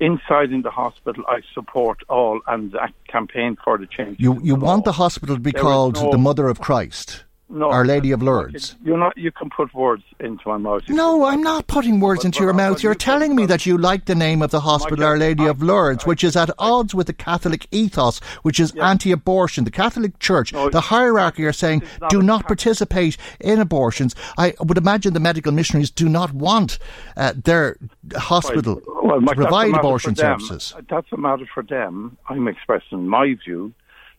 [0.00, 4.16] Inside in the hospital, I support all and I campaign for the change.
[4.18, 7.70] You you want the hospital to be There called no- the Mother of Christ, No,
[7.70, 8.76] Our Lady of Lourdes.
[8.84, 9.16] You're not.
[9.16, 10.82] You can put words into my mouth.
[10.88, 12.82] No, I'm not putting words into your mouth.
[12.82, 16.04] You're telling me that you like the name of the hospital, Our Lady of Lourdes,
[16.04, 19.64] which is at odds with the Catholic ethos, which is anti-abortion.
[19.64, 24.14] The Catholic Church, the hierarchy are saying, do not participate in abortions.
[24.36, 26.78] I would imagine the medical missionaries do not want
[27.16, 27.78] uh, their
[28.14, 30.74] hospital Well, Mike, to provide abortion services.
[30.90, 32.18] That's a matter for them.
[32.28, 33.72] I'm expressing my view,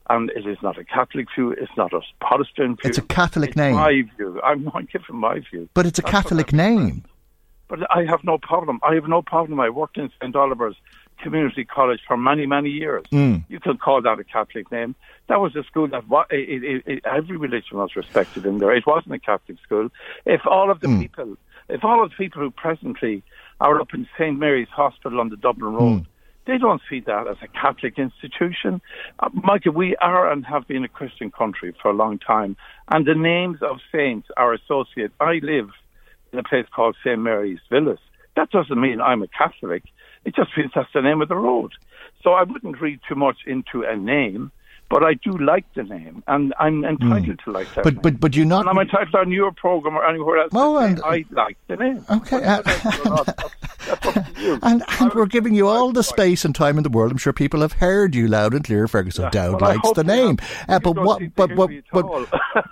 [0.09, 1.51] and it is not a Catholic view.
[1.51, 2.89] It's not a Protestant view.
[2.89, 3.75] It's a Catholic It's name.
[3.75, 4.41] My view.
[4.43, 5.69] I'm not giving my view.
[5.73, 7.03] But it's a That's Catholic name.
[7.67, 8.79] But I have no problem.
[8.83, 9.59] I have no problem.
[9.59, 10.75] I worked in St Oliver's
[11.21, 13.05] Community College for many, many years.
[13.11, 13.45] Mm.
[13.49, 14.95] You can call that a Catholic name.
[15.27, 18.73] That was a school that it, it, it, every religion was respected in there.
[18.75, 19.89] It wasn't a Catholic school.
[20.25, 21.01] If all of the Mm.
[21.01, 21.37] people,
[21.67, 23.21] if all of the people who presently
[23.61, 26.05] are up in St Mary's Hospital on the Dublin Mm.
[26.49, 28.81] They don't see that as a Catholic institution.
[29.19, 32.57] Uh, Michael, we are and have been a Christian country for a long time,
[32.91, 35.11] and the names of saints are associated.
[35.19, 35.69] I live
[36.33, 37.19] in a place called St.
[37.19, 37.99] Mary's Villas.
[38.35, 39.83] That doesn't mean I'm a Catholic.
[40.25, 41.73] It just means that's the name of the road.
[42.23, 44.51] So I wouldn't read too much into a name,
[44.89, 47.83] but I do like the name, and I'm entitled to like that.
[47.83, 48.61] But but but you not.
[48.61, 50.51] and I'm entitled on your program or anywhere else.
[50.53, 52.03] Oh, and- I like the name.
[52.09, 54.59] Okay, uh, That's up to you.
[54.63, 57.11] and, and we're giving you all the space and time in the world.
[57.11, 58.87] I'm sure people have heard you loud and clear.
[58.87, 60.37] Fergus O'Dowd well, likes the name,
[60.67, 61.21] uh, but what?
[61.35, 62.05] But but but.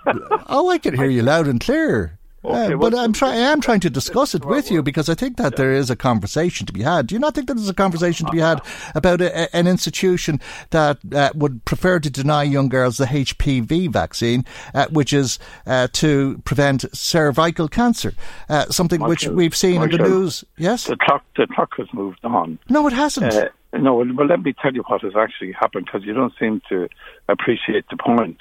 [0.48, 2.17] oh, I can hear you loud and clear.
[2.44, 3.38] Uh, but I'm trying.
[3.38, 5.96] I am trying to discuss it with you because I think that there is a
[5.96, 7.08] conversation to be had.
[7.08, 8.60] Do you not think that there's a conversation to be had
[8.94, 13.90] about a, a- an institution that uh, would prefer to deny young girls the HPV
[13.92, 18.14] vaccine, uh, which is uh, to prevent cervical cancer,
[18.48, 20.44] uh, something which we've seen in the news?
[20.56, 20.84] Yes.
[20.86, 22.58] The clock, the clock has moved on.
[22.68, 23.34] No, it hasn't.
[23.34, 26.32] Uh, no, well, well, let me tell you what has actually happened because you don't
[26.38, 26.88] seem to
[27.28, 28.38] appreciate the point.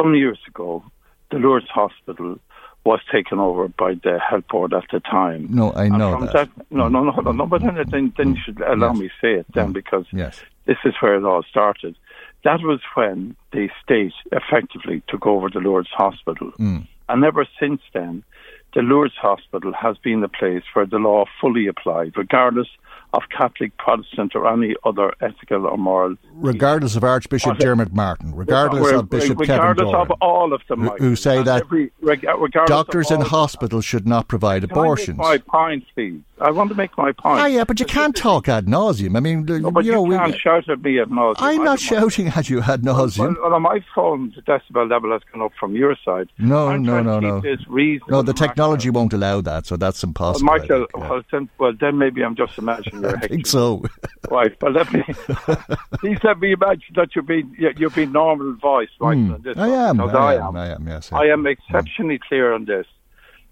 [0.00, 0.84] Some years ago,
[1.30, 2.38] the Lourdes Hospital
[2.88, 5.46] was taken over by the health board at the time.
[5.50, 6.48] No, I know from that.
[6.70, 7.36] No, no, no, hold on.
[7.36, 8.98] No, but then, then, then you should allow Yes.
[9.02, 10.34] me say it then because Yes.
[10.68, 11.94] this is where it all started.
[12.44, 16.50] That was when the state effectively took over the Lourdes Hospital.
[16.58, 16.86] Mm.
[17.10, 18.22] And ever since then,
[18.74, 22.68] the Lourdes Hospital has been the place where the law fully applied, regardless
[23.18, 26.14] of Catholic, Protestant, or any other ethical or moral.
[26.34, 27.64] regardless of Archbishop Okay.
[27.64, 31.16] Dermot Martin, regardless of Bishop Kevin regardless Doran, of all of them, who- Michael, who
[31.16, 33.38] say that every- reg- regardless of doctors in all of them.
[33.40, 35.18] hospitals should not provide Can abortions.
[35.18, 36.20] my point, please.
[36.40, 37.40] I want to make my point.
[37.40, 39.16] Ah, yeah, but you can't talk ad nauseum.
[39.16, 41.36] I mean, No, you you, know, can't shout at me at nauseum.
[41.40, 43.18] I'm not shouting at you ad nauseum.
[43.18, 46.28] Well, well, on my phone, the decibel level has gone up from your side.
[46.38, 47.40] No, I'm no, no, no.
[47.40, 47.60] this
[48.08, 50.48] No, the technology won't allow that, so that's impossible.
[50.50, 51.10] I Michael, think, yeah.
[51.10, 53.84] well, then, well, then maybe I'm just imagining I think so.
[54.30, 55.02] Right, but let me
[56.00, 59.42] please let me imagine that you're being you're being normal voice, right?
[59.42, 60.00] This I am.
[60.00, 60.42] I I am.
[60.42, 60.56] am.
[60.56, 60.86] I am.
[60.88, 61.12] Yes.
[61.12, 62.86] I am exceptionally clear on this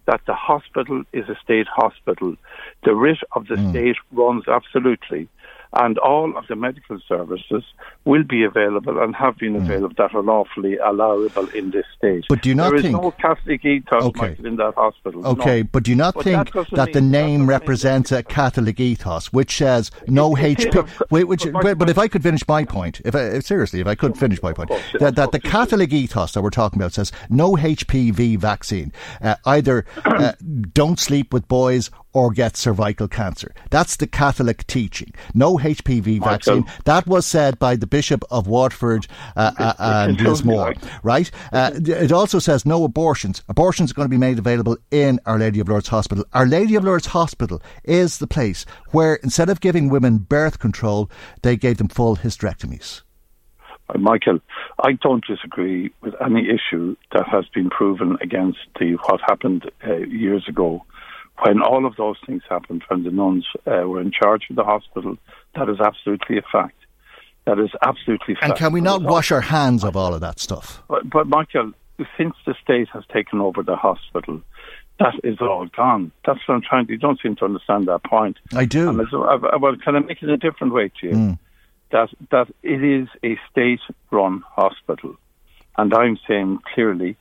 [0.06, 2.36] that the hospital is a state hospital.
[2.84, 3.70] The writ of the Hmm.
[3.70, 5.28] state runs absolutely,
[5.76, 7.62] and all of the medical services
[8.04, 12.24] will be available and have been available that are lawfully allowable in this state.
[12.28, 12.34] Hmm.
[12.34, 14.36] But do you not There is think- no Catholic ethos Okay.
[14.44, 15.26] In that hospital?
[15.26, 15.68] Okay, no.
[15.72, 19.56] but do you not But think doesn't that the name represents a Catholic ethos, which
[19.56, 20.88] says no HP?
[21.10, 23.94] Wait, which, but, but if I could finish my point, if, I, seriously, if I
[23.94, 24.70] could finish my point,
[25.00, 29.84] that, that the Catholic ethos that we're talking about says no HPV vaccine, uh, either
[30.04, 30.32] uh,
[30.72, 33.54] don't sleep with boys or get cervical cancer.
[33.68, 35.12] That's the Catholic teaching.
[35.34, 36.64] No HPV vaccine.
[36.86, 39.06] That was said by the Bishop of Waterford
[39.36, 41.30] uh, uh, and Lismore, right?
[41.52, 43.42] Uh, it also says no abortions.
[43.50, 46.24] Abortions are going to be made available in Our Lady of Lourdes Hospital.
[46.32, 51.10] Our Lady of Lourdes Hospital is the place where instead of giving women birth control,
[51.42, 53.02] they gave them full hysterectomies.
[53.90, 54.40] Uh, Michael,
[54.82, 59.96] I don't disagree with any issue that has been proven against the what happened uh,
[59.96, 60.82] years ago
[61.42, 64.64] when all of those things happened, when the nuns uh, were in charge of the
[64.64, 65.16] hospital.
[65.54, 66.76] That is absolutely a fact.
[67.46, 68.44] That is absolutely fact.
[68.44, 70.82] And can we not wash our hands of all of that stuff?
[70.88, 71.72] But, but Michael,
[72.18, 74.42] since the state has taken over the hospital,
[74.98, 76.10] that is all gone.
[76.26, 76.92] That's what I'm trying to.
[76.92, 78.38] You don't seem to understand that point.
[78.54, 79.00] I do.
[79.00, 81.14] I, I, well, can I make it a different way to you?
[81.14, 81.38] Mm.
[81.92, 85.14] That that it is a state-run hospital,
[85.78, 87.16] and I'm saying clearly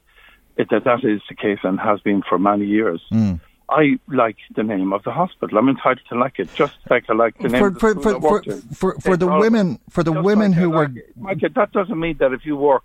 [0.57, 3.01] that that is the case and has been for many years.
[3.13, 3.39] Mm.
[3.69, 5.57] I like the name of the hospital.
[5.57, 7.95] I'm entitled to like it, just like I like the name for of the for
[7.95, 11.41] for for, for, for the women for the women like who were like.
[11.41, 12.83] That doesn't mean that if you work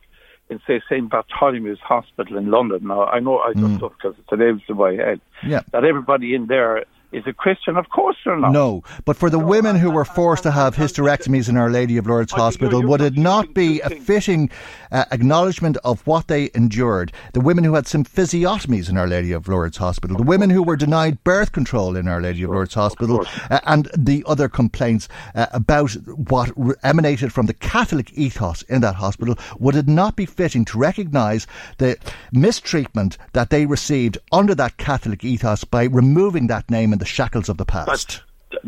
[0.49, 1.09] in, say, St.
[1.09, 3.77] Bartholomew's Hospital in London, now I know I just mm.
[3.79, 5.63] stuff because it's the names in my head, yeah.
[5.73, 7.77] that everybody in there is a Christian.
[7.77, 8.53] Of course they're not.
[8.53, 12.07] No, but for the women who were forced to have hysterectomies in Our Lady of
[12.07, 14.51] Lourdes Hospital, would it not be a fitting
[14.93, 17.13] uh, acknowledgement of what they endured?
[17.33, 20.77] The women who had symphysiotomies in Our Lady of Lourdes Hospital, the women who were
[20.77, 25.47] denied birth control in Our Lady of Lourdes Hospital, uh, and the other complaints uh,
[25.53, 25.93] about
[26.29, 30.65] what re- emanated from the Catholic ethos in that hospital, would it not be fitting
[30.67, 31.47] to recognise
[31.79, 31.97] the
[32.33, 37.57] mistreatment that they received under that Catholic ethos by removing that name the shackles of
[37.57, 38.23] the past?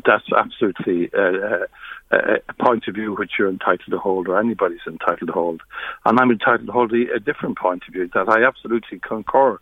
[0.05, 1.67] That's absolutely uh,
[2.11, 5.61] uh, a point of view which you're entitled to hold, or anybody's entitled to hold.
[6.05, 9.59] And I'm entitled to hold a, a different point of view that I absolutely concur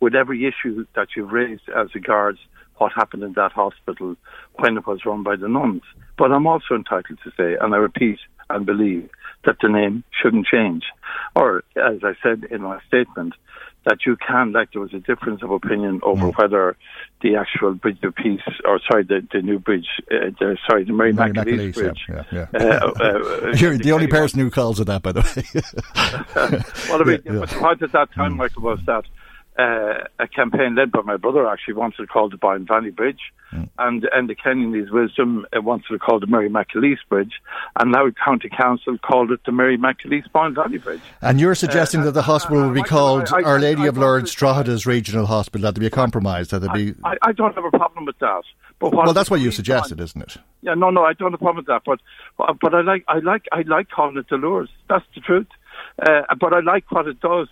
[0.00, 2.38] with every issue that you've raised as regards
[2.76, 4.16] what happened in that hospital
[4.56, 5.82] when it was run by the nuns.
[6.18, 8.18] But I'm also entitled to say, and I repeat
[8.50, 9.08] and believe,
[9.44, 10.84] that the name shouldn't change.
[11.34, 13.34] Or, as I said in my statement,
[13.84, 16.76] that you can, like there was a difference of opinion over whether
[17.22, 20.92] the actual Bridge of Peace, or sorry, the, the new bridge, uh, the, sorry, the
[20.92, 22.04] Mary, Mary McAleese Bridge.
[22.08, 22.60] yeah, yeah, yeah.
[22.60, 25.44] Uh, uh, You're the only person who calls it that, by the way.
[26.88, 27.40] well, I mean, Yeah, yeah.
[27.40, 29.04] the point at that time, Michael, was that
[29.58, 33.20] uh, a campaign led by my brother actually wanted to call the Boyne Valley Bridge,
[33.78, 37.34] and and the Kennedy's Wisdom uh, wanted to call the Mary McAleese Bridge,
[37.78, 41.00] and now County Council called it the Mary McAleese Boyne Valley Bridge.
[41.22, 43.96] And you're suggesting that the hospital would be called I- I- Our Lady I- of
[43.96, 46.94] Lourdes Drogheda's Regional Hospital, that there be a compromise, that there be.
[47.04, 48.42] I, I don't have a problem with that.
[48.80, 50.36] But what Well, that's what you suggested, isn't it?
[50.62, 51.82] Yeah, no, no, I don't have a problem with that.
[51.86, 52.00] But
[52.36, 54.68] but- but I like I like I like calling it Dolores.
[54.88, 55.46] That's the truth.
[56.04, 57.46] Uh, but I like what it does.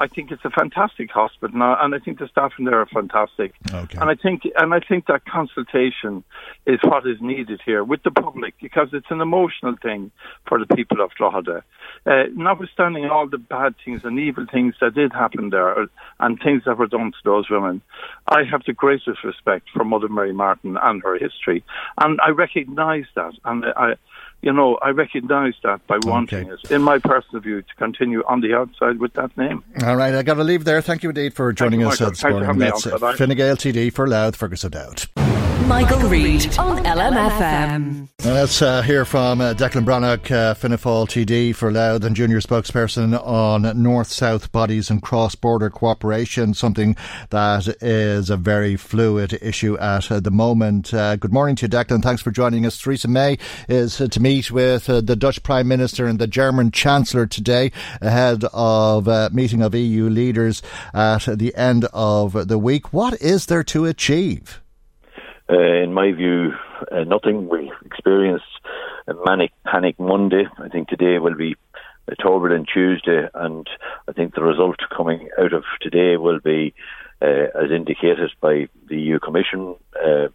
[0.00, 2.86] I think it's a fantastic hospital, now, and I think the staff in there are
[2.86, 3.54] fantastic.
[3.72, 3.98] Okay.
[4.00, 6.22] And I think and I think that consultation
[6.66, 10.10] is what is needed here with the public because it's an emotional thing
[10.46, 11.64] for the people of Drogheda.
[12.06, 15.88] Uh, notwithstanding all the bad things and evil things that did happen there
[16.20, 17.82] and things that were done to those women,
[18.28, 21.64] I have the greatest respect for Mother Mary Martin and her history,
[22.00, 23.94] and I recognise that, and I.
[24.40, 28.40] You know, I recognise that by wanting it, in my personal view, to continue on
[28.40, 29.64] the outside with that name.
[29.84, 30.80] All right, I got to leave there.
[30.80, 32.10] Thank you indeed for joining you, us Michael.
[32.10, 32.58] this Thanks morning.
[32.58, 35.27] That's Fine Gael TD for Louth, Fergus O'Dowd.
[35.66, 38.08] Michael Reade on LMFM.
[38.24, 42.16] Now let's uh, hear from uh, Declan Breathnach, uh, Fianna Fáil TD for Louth and
[42.16, 46.96] junior spokesperson on North-South bodies and cross-border cooperation, something
[47.30, 50.92] that is a very fluid issue at uh, the moment.
[50.92, 52.02] Uh, good morning to you, Declan.
[52.02, 52.80] Thanks for joining us.
[52.80, 53.38] Theresa May
[53.68, 57.72] is uh, to meet with uh, the Dutch Prime Minister and the German Chancellor today
[58.00, 62.92] ahead of a meeting of EU leaders at the end of the week.
[62.92, 64.60] What is there to achieve?
[65.50, 66.52] Uh, in my view,
[66.92, 67.48] uh, nothing.
[67.48, 68.44] We experienced
[69.06, 70.44] a manic panic Monday.
[70.58, 71.56] I think today will be
[72.06, 73.66] a turbulent Tuesday, and
[74.06, 76.74] I think the result coming out of today will be,
[77.22, 80.28] uh, as indicated by the EU Commission, uh,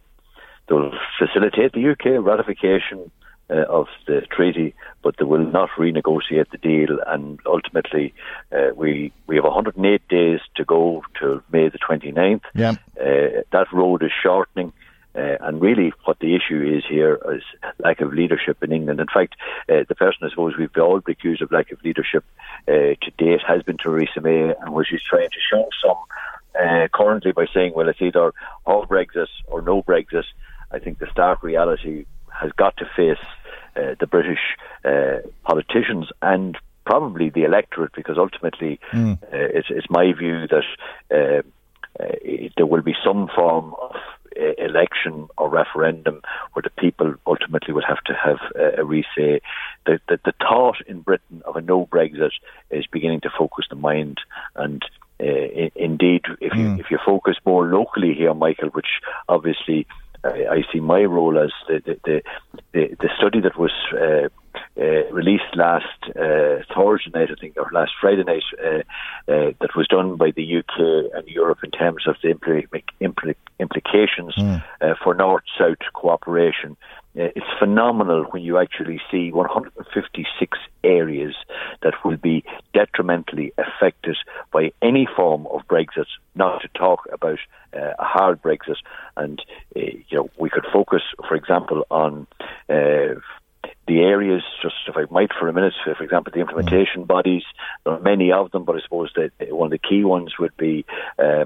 [0.68, 3.10] they will facilitate the UK ratification
[3.50, 6.98] uh, of the treaty, but they will not renegotiate the deal.
[7.06, 8.14] And ultimately,
[8.50, 12.42] uh, we we have 108 days to go to May the 29th.
[12.54, 12.74] Yeah.
[13.00, 14.72] Uh, that road is shortening.
[15.16, 17.42] Uh, and really, what the issue is here is
[17.78, 18.98] lack of leadership in England.
[18.98, 19.36] In fact,
[19.68, 22.24] uh, the person I suppose we've all been accused of lack of leadership
[22.66, 25.96] uh, to date has been Theresa May, and where she's trying to show some
[26.60, 28.32] uh, currently by saying, well, it's either
[28.66, 30.24] all Brexit or no Brexit.
[30.72, 33.24] I think the stark reality has got to face
[33.76, 34.40] uh, the British
[34.84, 39.22] uh, politicians and probably the electorate, because ultimately Mm.
[39.22, 40.64] uh, it's, it's my view that
[42.56, 43.94] there will be some form of
[44.58, 46.22] election or referendum
[46.52, 49.40] where the people ultimately will have to have uh, a re-say.
[49.86, 52.32] The, the, the thought in Britain of a no Brexit
[52.70, 54.20] is beginning to focus the mind
[54.54, 54.84] and
[55.20, 59.86] uh, indeed, if you if you focus more locally here, Michael, which obviously
[60.24, 62.22] I, I see my role as the the, the,
[62.72, 64.28] the, the study that was uh,
[64.78, 68.82] uh, released last uh, Thursday night, I think, or last Friday night, uh,
[69.32, 74.34] uh, that was done by the UK and Europe in terms of the impli- implications
[74.36, 74.62] Mm.
[74.80, 76.76] uh, for North-South cooperation.
[77.16, 81.34] Uh, it's phenomenal when you actually see 156 areas
[81.82, 82.42] that will be
[82.72, 84.16] detrimentally affected
[84.52, 86.06] by any form of Brexit.
[86.34, 87.38] Not to talk about
[87.72, 88.78] uh, a hard Brexit,
[89.16, 89.40] and
[89.76, 92.26] uh, you know we could focus, for example, on.
[93.86, 97.42] The areas, just if I might for a minute, for example, the implementation bodies,
[97.84, 100.56] there are many of them, but I suppose that one of the key ones would
[100.56, 100.84] be
[101.18, 101.44] uh,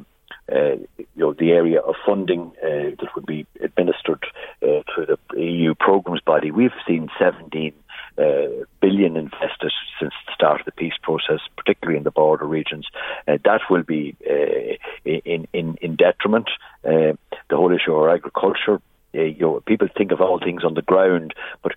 [0.50, 4.24] uh, you know, the area of funding uh, that would be administered
[4.62, 6.50] uh, through the EU programs body.
[6.50, 7.74] We've seen 17
[8.16, 12.86] uh, billion invested since the start of the peace process, particularly in the border regions.
[13.26, 16.48] Uh, that will be uh, in, in, in detriment.
[16.82, 17.16] The
[17.56, 18.80] whole issue of agriculture.
[19.14, 21.32] Uh, you know, people think of all things on the ground,
[21.62, 21.72] but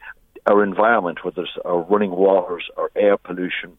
[0.47, 3.77] our environment, whether it's our running waters or air pollution,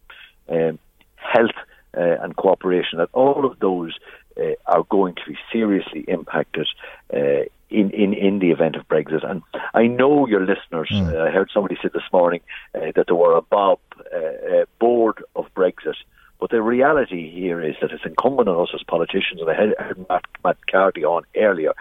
[0.49, 0.79] um,
[1.17, 1.57] health
[1.97, 3.93] uh, and cooperation, that all of those
[4.39, 6.67] uh, are going to be seriously impacted
[7.13, 9.29] uh, in, in, in the event of Brexit.
[9.29, 9.43] And
[9.75, 12.41] I know your listeners, uh, I heard somebody say this morning
[12.75, 13.79] uh, that there were a Bob
[14.15, 15.97] uh, board of Brexit.
[16.39, 19.75] But the reality here is that it's incumbent on us as politicians, and I had,
[19.79, 21.73] had Matt, Matt Carthy on earlier,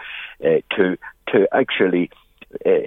[0.44, 0.96] uh, to
[1.32, 2.10] to actually
[2.64, 2.86] uh,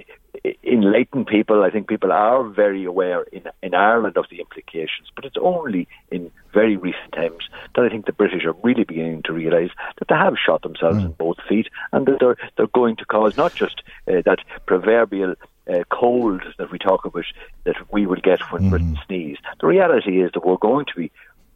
[0.64, 1.62] enlighten people.
[1.62, 5.88] I think people are very aware in, in Ireland of the implications, but it's only
[6.10, 10.08] in very recent times that I think the British are really beginning to realise that
[10.08, 13.54] they have shot themselves in both feet and that they're, they're going to cause not
[13.54, 15.34] just uh, that proverbial
[15.68, 17.24] uh, cold that we talk about
[17.64, 19.38] that we will get when Britain sneezes.
[19.60, 21.10] The reality is that we're going to be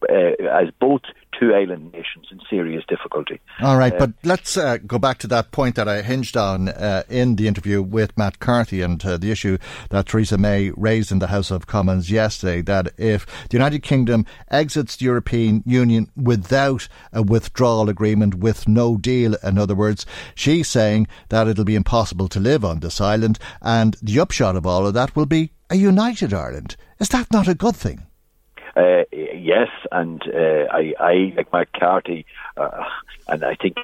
[0.08, 0.14] uh,
[0.50, 1.02] as both
[1.38, 3.40] two island nations in serious difficulty.
[3.62, 6.68] All right, Uh, but let's uh, go back to that point that I hinged on
[6.68, 9.56] uh, in the interview with Matt Carthy and uh, the issue
[9.88, 14.26] that Theresa May raised in the House of Commons yesterday that if the United Kingdom
[14.50, 20.04] exits the European Union without a withdrawal agreement, with no deal, in other words,
[20.34, 24.66] she's saying that it'll be impossible to live on this island, and the upshot of
[24.66, 26.76] all of that will be a united Ireland.
[26.98, 28.06] Is that not a good thing?
[28.76, 32.24] Uh, yes, and uh, I, I, like Mark Carthy,
[32.56, 32.84] uh,
[33.28, 33.76] and I think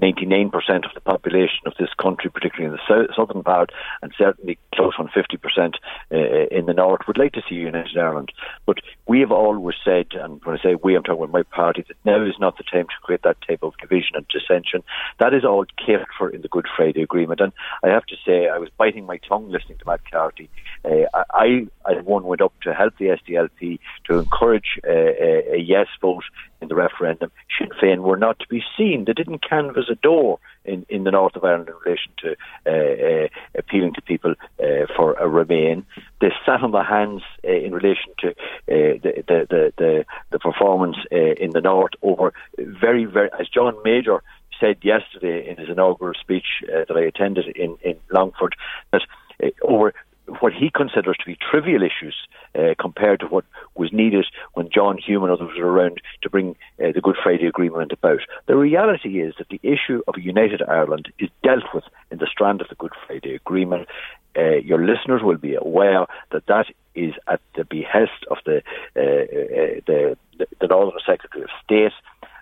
[0.00, 0.52] 99%
[0.84, 3.70] of the population of this country, particularly in the sou- southern part,
[4.02, 5.74] and certainly close on 50%
[6.12, 6.16] uh,
[6.50, 8.32] in the north, would like to see United Ireland.
[8.66, 11.84] But we have always said, and when I say we, I'm talking about my party,
[11.88, 14.82] that now is not the time to create that type of division and dissension.
[15.18, 17.40] That is all catered for in the Good Friday Agreement.
[17.40, 17.52] And
[17.82, 20.48] I have to say, I was biting my tongue listening to Matt Carthy.
[20.84, 25.86] Uh, I, as one, went up to help the SDLP to encourage uh, a yes
[26.00, 26.24] vote
[26.60, 27.30] in the referendum.
[27.58, 29.04] Sinn Féin were not to be seen.
[29.04, 33.24] They didn't canvass a door in, in the north of Ireland in relation to uh,
[33.24, 33.28] uh,
[33.58, 35.86] appealing to people uh, for a remain.
[36.20, 38.34] They sat on their hands uh, in relation to uh,
[38.68, 43.74] the, the, the, the, the performance uh, in the north over very, very, as John
[43.84, 44.22] Major
[44.60, 48.54] said yesterday in his inaugural speech uh, that I attended in, in Longford,
[48.92, 49.02] that
[49.42, 49.94] uh, over
[50.40, 52.14] what he considers to be trivial issues
[52.54, 53.44] uh, compared to what
[53.74, 57.46] was needed when John Hume and others were around to bring uh, the Good Friday
[57.46, 58.20] Agreement about.
[58.46, 62.28] The reality is that the issue of a united Ireland is dealt with in the
[62.30, 63.88] strand of the Good Friday Agreement.
[64.36, 68.62] Uh, your listeners will be aware that that is at the behest of the
[68.96, 70.16] uh, uh, the,
[70.60, 71.92] the Northern Secretary of State,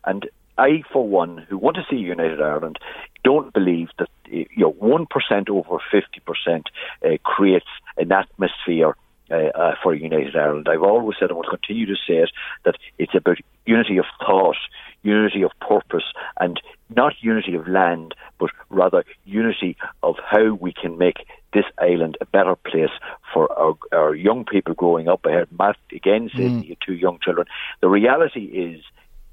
[0.04, 0.28] and
[0.58, 2.78] I, for one, who want to see United Ireland,
[3.24, 6.68] don't believe that you know one percent over fifty percent
[7.04, 8.94] uh, creates an atmosphere.
[9.30, 12.30] Uh, uh, for United Ireland, I've always said, and will continue to say it,
[12.64, 13.36] that it's about
[13.66, 14.56] unity of thought,
[15.02, 16.04] unity of purpose,
[16.40, 22.16] and not unity of land, but rather unity of how we can make this island
[22.22, 22.88] a better place
[23.34, 25.20] for our, our young people growing up.
[25.26, 26.78] I heard Matt again say Mm.
[26.80, 27.46] two young children.
[27.82, 28.82] The reality is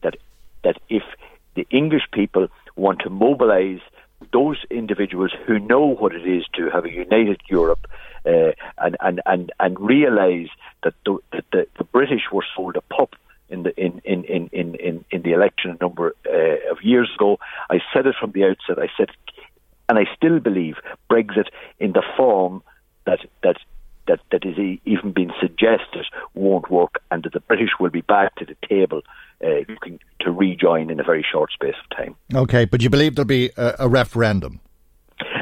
[0.02, 0.18] that
[0.66, 1.04] that if
[1.56, 3.80] the English people want to mobilise
[4.32, 7.86] those individuals who know what it is to have a united Europe
[8.26, 10.50] uh, and, and, and, and realise
[10.84, 13.16] that, the, that the, the British were sold a pup
[13.50, 17.38] in the in, in, in, in, in, the election a number uh, of years ago.
[17.70, 18.80] I said it from the outset.
[18.80, 19.10] I said,
[19.88, 20.78] and I still believe
[21.12, 22.64] Brexit in the form
[23.06, 23.58] that that
[24.08, 28.36] that that is even being suggested won't work, and that the British will be back
[28.36, 29.02] to the table
[29.44, 32.16] uh, looking to rejoin in a very short space of time.
[32.34, 34.60] Okay, but you believe there'll be a, a referendum?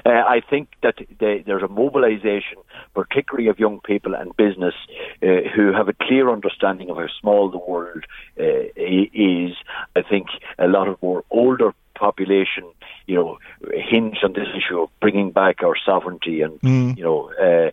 [0.05, 2.57] Uh, I think that they, there's a mobilisation,
[2.93, 4.75] particularly of young people and business,
[5.23, 8.05] uh, who have a clear understanding of how small the world
[8.39, 8.43] uh,
[8.75, 9.55] is.
[9.95, 10.27] I think
[10.59, 12.65] a lot of more older population,
[13.07, 13.37] you know,
[13.73, 16.97] hinge on this issue of bringing back our sovereignty and, Mm.
[16.97, 17.71] you know, uh,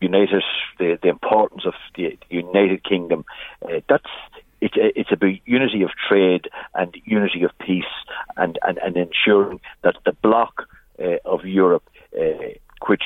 [0.00, 0.42] united
[0.78, 3.24] the, the importance of the United Kingdom.
[3.62, 4.04] Uh, that's
[4.60, 7.84] it's it's about unity of trade and unity of peace
[8.36, 10.66] and, and, and ensuring that the bloc
[10.98, 11.84] uh, of Europe,
[12.18, 12.22] uh,
[12.86, 13.04] which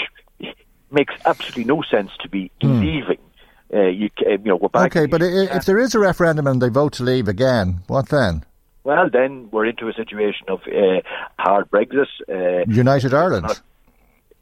[0.93, 2.81] makes absolutely no sense to be Hmm.
[2.81, 3.19] leaving.
[3.73, 4.97] Uh, you, ca- you know, we're back.
[4.97, 8.45] Okay, but if there is a referendum and they vote to leave again, what then?
[8.83, 11.01] Well, then we're into a situation of uh,
[11.39, 12.07] hard Brexit.
[12.29, 13.47] Uh, United Ireland.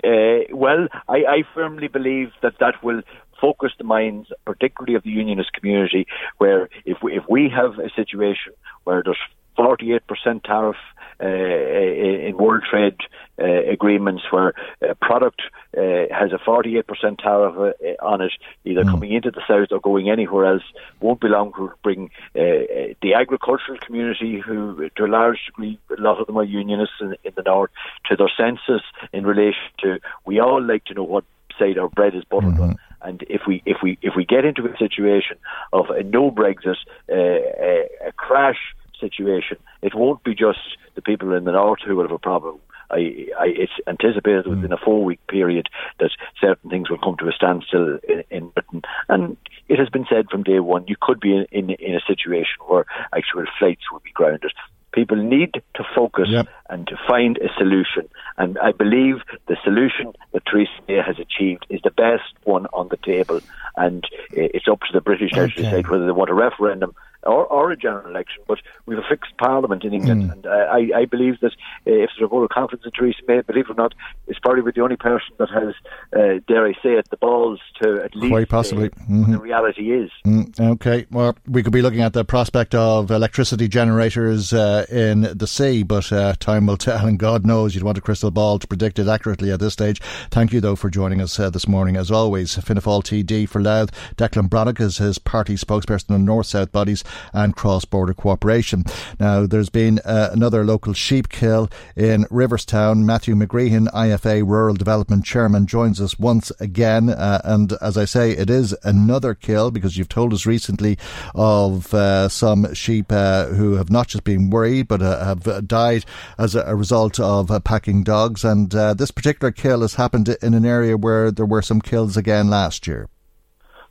[0.04, 3.02] Uh, well, I, I firmly believe that that will
[3.40, 6.06] focus the minds, particularly of the unionist community,
[6.38, 8.52] where if we, if we have a situation
[8.84, 9.18] where there's
[9.58, 10.76] 48% tariff
[11.20, 12.96] in world trade
[13.40, 15.42] uh, agreements where a product
[15.76, 18.32] uh, has a 48% tariff uh, on it,
[18.64, 20.62] either coming into the south or going anywhere else,
[21.00, 25.78] won't be long to bring uh, uh, the agricultural community, who to a large degree,
[25.96, 27.70] a lot of them are unionists in, in the north,
[28.06, 28.82] to their senses
[29.12, 31.24] in relation to we all like to know what
[31.58, 32.76] side our bread is buttered on.
[33.02, 35.36] And if we if we if we get into a situation
[35.72, 36.76] of a no Brexit,
[37.08, 38.58] uh, a, a crash
[39.00, 40.58] situation, it won't be just
[40.94, 42.58] the people in the north who will have a problem.
[42.90, 45.68] I, I, it's anticipated within a four-week period
[46.00, 46.10] that
[46.40, 49.36] certain things will come to a standstill in, in Britain, and
[49.68, 52.56] it has been said from day one you could be in, in, in a situation
[52.66, 54.52] where actual flights will be grounded.
[54.92, 56.28] People need to focus
[56.70, 58.08] and to find a solution,
[58.38, 59.16] and I believe
[59.46, 63.40] the solution that Theresa May has achieved is the best one on the table,
[63.76, 66.94] and uh, it's up to the British now to decide whether they want a referendum
[67.24, 68.42] or, or a general election.
[68.46, 71.52] But we have a fixed parliament in England, and uh, I, I believe that uh,
[71.86, 73.94] if there's a vote of confidence in Theresa May, believe it or not,
[74.26, 75.74] it's probably the only person that has,
[76.16, 78.88] uh, dare I say it, the balls to at least Quite possibly.
[78.88, 79.20] say Mhm.
[79.20, 80.10] what the reality is.
[80.26, 85.22] Mm, okay, well, we could be looking at the prospect of electricity generators uh, in
[85.36, 88.58] the sea, but uh, time will tell, and God knows you'd want a crystal ball
[88.58, 90.00] to predict it accurately at this stage.
[90.30, 91.96] Thank you, though, for joining us uh, this morning.
[91.96, 96.46] As always, Fianna Fáil TD for Louth, Declan Breathnach is his party spokesperson on North
[96.46, 98.84] South bodies and cross border cooperation.
[99.18, 103.04] Now, there's been uh, another local sheep kill in Riverstown.
[103.04, 107.10] Matthew McGreehan, IFA Rural Development Chairman, joins us once again.
[107.10, 110.98] Uh, and as I say, it is another kill because you've told us recently
[111.34, 116.04] of uh, some sheep uh, who have not just been worried but uh, have died
[116.38, 118.44] as a, result of uh, packing dogs.
[118.44, 122.48] And this particular kill has happened in an area where there were some kills again
[122.48, 123.08] last year.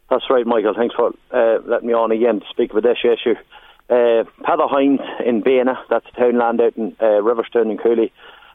[0.10, 0.74] That's right, Michael.
[0.76, 3.36] Thanks for uh, letting me on again to speak about this issue.
[3.90, 8.12] Uh, Hines in Baina, that's a townland out in uh, Riverstown and Cooley.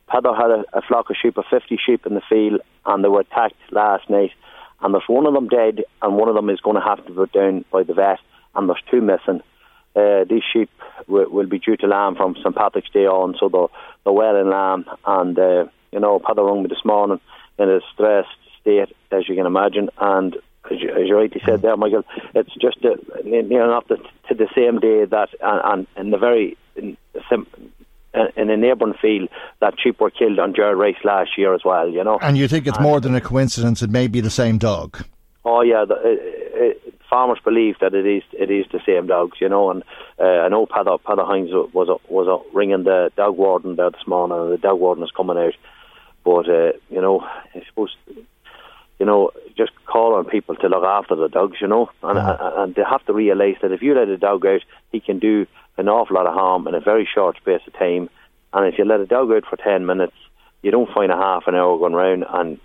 [0.09, 3.09] Paddo had a, a flock of sheep of 50 sheep in the field and they
[3.09, 4.33] were attacked last night.
[4.81, 7.11] And there's one of them dead and one of them is going to have to
[7.11, 8.19] be put down by the vet
[8.55, 9.43] and there's two missing.
[9.95, 10.71] Uh, these sheep
[11.07, 13.69] will, will be due to lamb from St Patrick's Day on, so they're,
[14.05, 14.87] they're well in lamb.
[15.07, 17.21] And, uh, you know, Paddo rung me this morning
[17.59, 18.29] in a stressed
[18.61, 19.91] state, as you can imagine.
[19.99, 20.37] And
[20.71, 23.97] as you, as you rightly said there, Michael, it's just uh, you know not the,
[24.29, 26.97] to the same day that and, and in the very in,
[28.37, 29.29] in a neighbouring field
[29.61, 31.89] that sheep were killed on Jared Race last year as well.
[31.89, 34.59] You know, And you think it's more than a coincidence, it may be the same
[34.59, 35.05] dog.
[35.45, 39.39] Oh yeah, the, uh, uh, farmers believe that it is it is the same dogs,
[39.41, 39.71] you know.
[39.71, 39.83] And
[40.21, 44.39] uh, I know Padda Padda Hines was was ringing the dog warden there this morning,
[44.39, 45.55] and the dog warden is coming out.
[46.25, 47.97] But uh, you know, I suppose
[49.01, 52.39] you know just call on people to look after the dogs, you know, and and,
[52.41, 55.47] and they have to realise that if you let a dog out, he can do
[55.77, 58.09] an awful lot of harm in a very short space of time.
[58.53, 60.17] And if you let a dog out for ten minutes,
[60.63, 62.59] you don't find a half an hour going round, and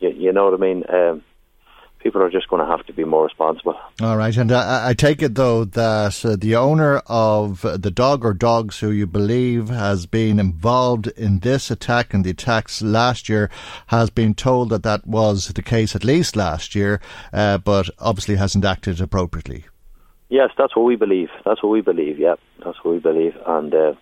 [0.00, 0.84] you, you know what I mean.
[0.88, 1.22] Um,
[2.04, 3.74] people are just going to have to be more responsible.
[4.02, 8.24] All right, and I, I take it though that uh, the owner of the dog
[8.24, 13.28] or dogs who you believe has been involved in this attack and the attacks last
[13.28, 13.50] year
[13.86, 17.00] has been told that that was the case at least last year,
[17.32, 19.64] uh, but obviously hasn't acted appropriately.
[20.28, 21.30] Yes, that's what we believe.
[21.44, 22.18] That's what we believe.
[22.18, 23.34] Yeah, that's what we believe.
[23.46, 23.94] And uh,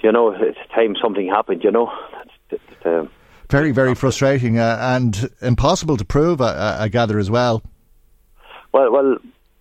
[0.00, 1.64] you know, it's time something happened.
[1.64, 1.90] You know,
[2.22, 3.10] It's- it's, um,
[3.50, 7.62] Very, very frustrating uh, and impossible to prove, I, I gather as well.
[8.72, 9.16] well, well,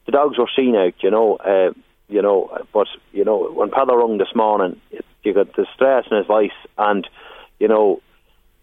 [0.05, 0.95] the dogs were seen out.
[0.99, 1.72] You know, uh,
[2.09, 6.05] you know, but you know, when Padda rung this morning, it, you got the stress
[6.09, 7.07] in his voice, and
[7.59, 8.01] you know,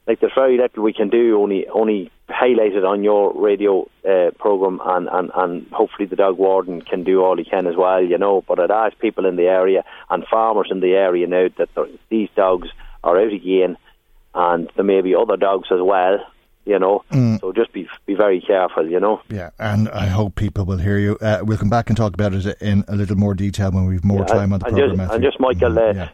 [0.06, 1.40] like there's very little we can do.
[1.40, 6.82] Only, only highlighted on your radio uh, program, and, and and hopefully the dog warden
[6.82, 8.02] can do all he can as well.
[8.02, 11.48] You know, but I'd ask people in the area and farmers in the area now
[11.56, 11.68] that
[12.10, 12.68] these dogs
[13.02, 13.76] are out again,
[14.34, 16.18] and there may be other dogs as well.
[16.66, 17.40] You know, Mm.
[17.42, 18.88] so just be be very careful.
[18.90, 19.20] You know.
[19.28, 21.18] Yeah, and I hope people will hear you.
[21.20, 24.02] Uh, we'll come back and talk about it in a little more detail when we've
[24.02, 24.96] more Yeah, time on the and programme.
[24.96, 26.08] Just, and just Michael, uh,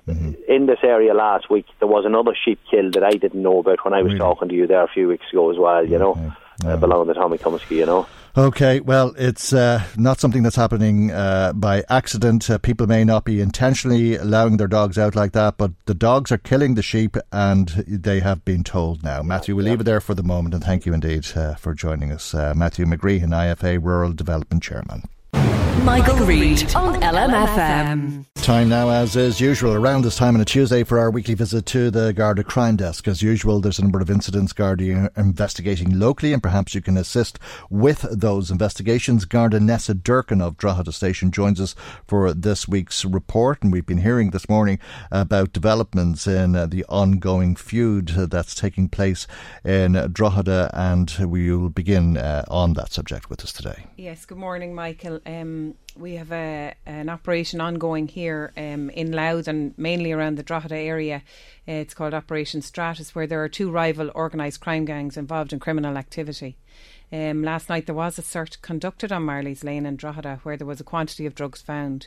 [0.48, 3.84] in this area last week, there was another sheep kill that I didn't know about
[3.84, 5.86] when I was talking to you there a few weeks ago as well.
[5.86, 6.32] You know,
[6.64, 8.06] uh, belonging to Tommy Comiskey, you know.
[8.36, 12.48] Okay, well, it's uh, not something that's happening uh, by accident.
[12.48, 16.30] Uh, people may not be intentionally allowing their dogs out like that, but the dogs
[16.30, 19.20] are killing the sheep, and they have been told now.
[19.20, 22.12] Matthew, we'll leave it there for the moment, and thank you indeed uh, for joining
[22.12, 22.32] us.
[22.32, 25.08] Uh, Matthew McGreehan, IFA Rural Development Chairman.
[25.84, 28.26] Michael, Reade on LMFM.
[28.42, 31.66] Time now, as is usual, around this time on a Tuesday for our weekly visit
[31.66, 33.06] to the Garda Crime Desk.
[33.06, 36.96] As usual, there's a number of incidents Garda are investigating locally, and perhaps you can
[36.96, 37.38] assist
[37.68, 39.26] with those investigations.
[39.26, 41.74] Garda Nessa Durkin of Drogheda Station joins us
[42.06, 44.78] for this week's report, and we've been hearing this morning
[45.10, 49.26] about developments in uh, the ongoing feud that's taking place
[49.64, 53.84] in Drogheda, and we will begin uh, on that subject with us today.
[53.98, 55.20] Yes, good morning, Michael.
[55.26, 60.42] Um, we have a, an operation ongoing here um, in Louth and mainly around the
[60.42, 61.22] Drogheda area.
[61.68, 65.60] Uh, it's called Operation Stratus, where there are two rival organised crime gangs involved in
[65.60, 66.56] criminal activity.
[67.12, 70.66] Um, last night there was a search conducted on Marley's Lane in Drogheda where there
[70.66, 72.06] was a quantity of drugs found.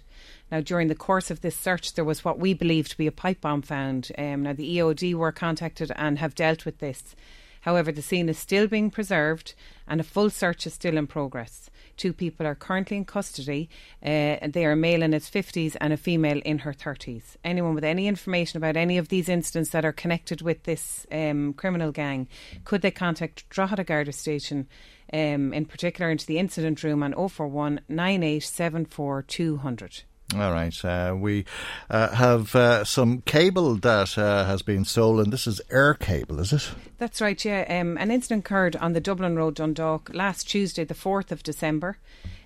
[0.49, 3.11] Now, during the course of this search, there was what we believe to be a
[3.11, 4.11] pipe bomb found.
[4.17, 7.15] Um, now, the EOD were contacted and have dealt with this.
[7.61, 9.53] However, the scene is still being preserved
[9.87, 11.69] and a full search is still in progress.
[11.97, 13.69] Two people are currently in custody.
[14.01, 17.35] Uh, they are a male in his 50s and a female in her 30s.
[17.43, 21.53] Anyone with any information about any of these incidents that are connected with this um,
[21.53, 22.27] criminal gang,
[22.65, 24.67] could they contact Drogheda Garda Station,
[25.11, 30.03] um, in particular into the incident room on 041 9874 200.
[30.35, 30.85] All right.
[30.85, 31.45] Uh, we
[31.89, 35.29] uh, have uh, some cable that uh, has been stolen.
[35.29, 36.71] This is Eir cable, is it?
[36.97, 37.65] That's right, yeah.
[37.69, 41.97] Um, an incident occurred on the Dublin Road, Dundalk, last Tuesday, the 4th of December.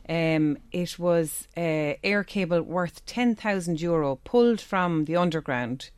[0.09, 5.89] Um, it was uh, Eir cable worth 10,000 euro pulled from the underground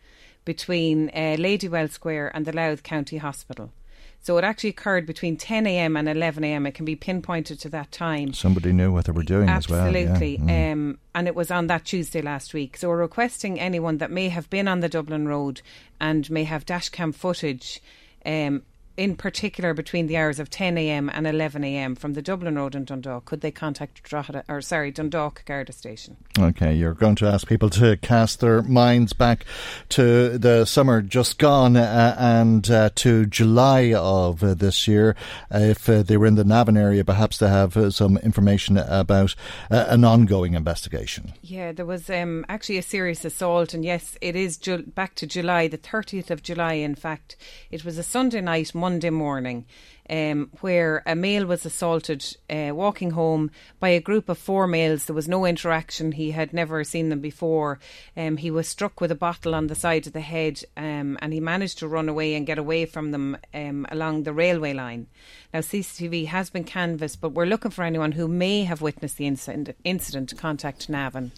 [0.45, 3.71] between uh, Ladywell Square and the Louth County Hospital.
[4.21, 5.95] So it actually occurred between 10 a.m.
[5.95, 6.65] and 11 a.m.
[6.65, 8.33] It can be pinpointed to that time.
[8.33, 10.01] Somebody knew what they were doing Absolutely.
[10.01, 10.13] as well.
[10.13, 10.53] Absolutely.
[10.53, 10.71] Yeah.
[10.71, 12.77] Um, and it was on that Tuesday last week.
[12.77, 15.61] So we're requesting anyone that may have been on the Dublin Road
[16.01, 17.81] and may have dashcam footage
[18.25, 18.63] um,
[18.99, 21.09] in particular between the hours of 10 a.m.
[21.13, 21.95] and 11 a.m.
[21.95, 26.17] from the Dublin Road in Dundalk, could they contact Drogheda, or sorry, Dundalk Garda Station?
[26.37, 29.45] Okay, you're going to ask people to cast their minds back
[29.89, 35.15] to the summer just gone uh, and uh, to July of uh, this year.
[35.49, 38.77] Uh, if uh, they were in the Navan area, perhaps they have uh, some information
[38.77, 39.33] about
[39.69, 41.31] an ongoing investigation.
[41.41, 45.25] Yeah, there was um, actually a serious assault, and yes, it is ju- back to
[45.25, 47.37] July, the 30th of July, in fact.
[47.71, 49.65] It was a Sunday night, Monday morning,
[50.09, 55.05] um, where a male was assaulted uh, walking home by a group of four males.
[55.05, 56.13] There was no interaction.
[56.13, 57.79] He had never seen them before.
[58.17, 61.31] Um, he was struck with a bottle on the side of the head um, and
[61.31, 65.05] he managed to run away and get away from them um, along the railway line.
[65.53, 69.27] Now, CCTV has been canvassed, but we're looking for anyone who may have witnessed the
[69.27, 71.31] incident, to contact Navan.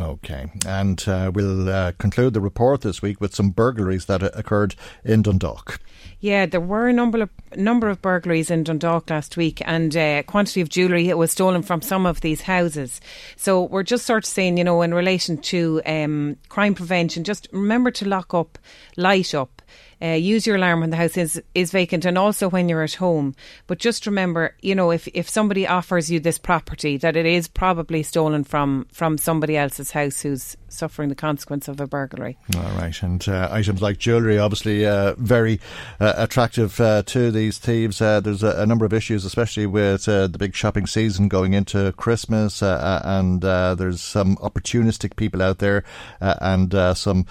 [0.00, 4.74] Okay, and uh, we'll uh, conclude the report this week with some burglaries that occurred
[5.04, 5.78] in Dundalk.
[6.20, 10.22] Yeah, there were a number of number of burglaries in Dundalk last week, and uh,
[10.22, 13.00] quantity of jewellery was stolen from some of these houses.
[13.36, 17.46] So we're just sort of saying, you know, in relation to um, crime prevention, just
[17.52, 18.58] remember to lock up,
[18.96, 19.60] light up,
[20.02, 22.94] uh, use your alarm when the house is, is vacant and also when you're at
[22.94, 23.34] home.
[23.66, 27.48] But just remember, you know, if, if somebody offers you this property, that it is
[27.48, 32.36] probably stolen from, from somebody else's house who's suffering the consequence of a burglary.
[32.56, 33.02] All right.
[33.02, 35.60] And uh, items like jewellery, obviously uh, very
[36.00, 38.00] uh, attractive uh, to these thieves.
[38.00, 41.92] Uh, there's a, a, number of issues, especially with the big shopping season going into
[41.92, 42.62] Christmas.
[42.62, 45.84] and there's some opportunistic people out there
[46.20, 47.26] and some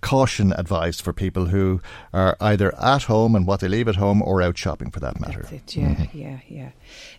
[0.00, 1.80] caution advised for people who
[2.12, 5.20] are either at home and what they leave at home or out shopping for that
[5.20, 5.46] matter.
[5.50, 6.18] It, yeah, mm-hmm.
[6.18, 6.70] yeah, yeah.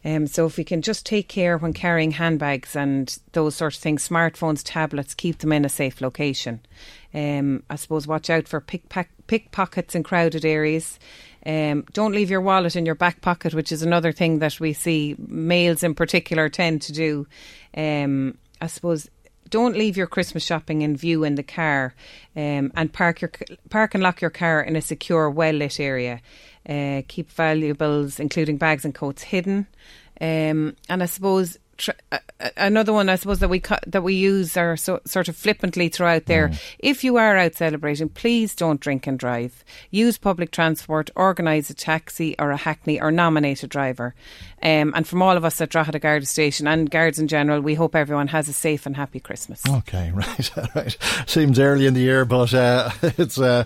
[0.04, 3.80] Um, so if we can just take care when carrying handbags and those sort of
[3.80, 6.62] things, smartphones, tablets, keep them in a safe location.
[7.14, 10.98] Um, I suppose watch out for pickpockets in crowded areas.
[11.46, 14.74] Um, don't leave your wallet in your back pocket, which is another thing that we
[14.74, 17.28] see males in particular tend to do.
[17.76, 19.10] Um, I suppose
[19.50, 21.94] don't leave your Christmas shopping in view in the car,
[22.36, 23.32] um, and park your
[23.70, 26.22] park and lock your car in a secure, well lit area.
[26.68, 29.68] Uh, keep valuables, including bags and coats, hidden.
[30.20, 32.20] Um, and I suppose tr- uh,
[32.58, 35.90] another one I suppose that we cu- that we use are so, sort of flippantly
[35.90, 36.50] throughout there.
[36.50, 36.62] Mm.
[36.80, 39.64] If you are out celebrating, please don't drink and drive.
[39.90, 44.14] Use public transport, organise a taxi or a hackney, or nominate a driver.
[44.64, 47.74] Um, and from all of us at Drogheda Garda Station and guards in general, we
[47.74, 49.64] hope everyone has a safe and happy Christmas.
[49.68, 50.98] Okay, right, right.
[51.26, 53.66] Seems early in the year, but uh, it's uh,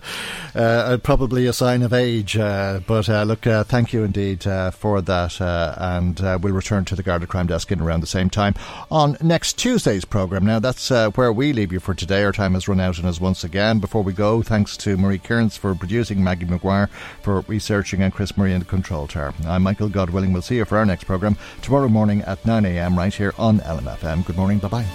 [0.55, 2.37] uh, probably a sign of age.
[2.37, 6.53] Uh, but uh, look, uh, thank you indeed uh, for that, uh, and uh, we'll
[6.53, 8.53] return to the Garda Crime Desk in around the same time
[8.91, 10.45] on next Tuesday's programme.
[10.45, 12.23] Now, that's uh, where we leave you for today.
[12.23, 13.79] Our time has run out on us once again.
[13.79, 16.89] Before we go, thanks to Marie Kearns for producing, Maggie McGuire
[17.21, 19.33] for researching, and Chris Murray in the control tower.
[19.45, 20.33] I'm Michael Godwilling.
[20.33, 24.25] We'll see you for our next programme tomorrow morning at 9am right here on LMFM.
[24.25, 24.59] Good morning.
[24.59, 24.85] Bye bye.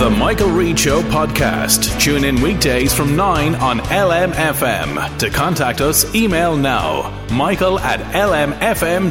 [0.00, 2.00] The Michael Reade Show podcast.
[2.00, 5.18] Tune in weekdays from 9 on LMFM.
[5.18, 9.10] To contact us, email now michael at lmfm.ie.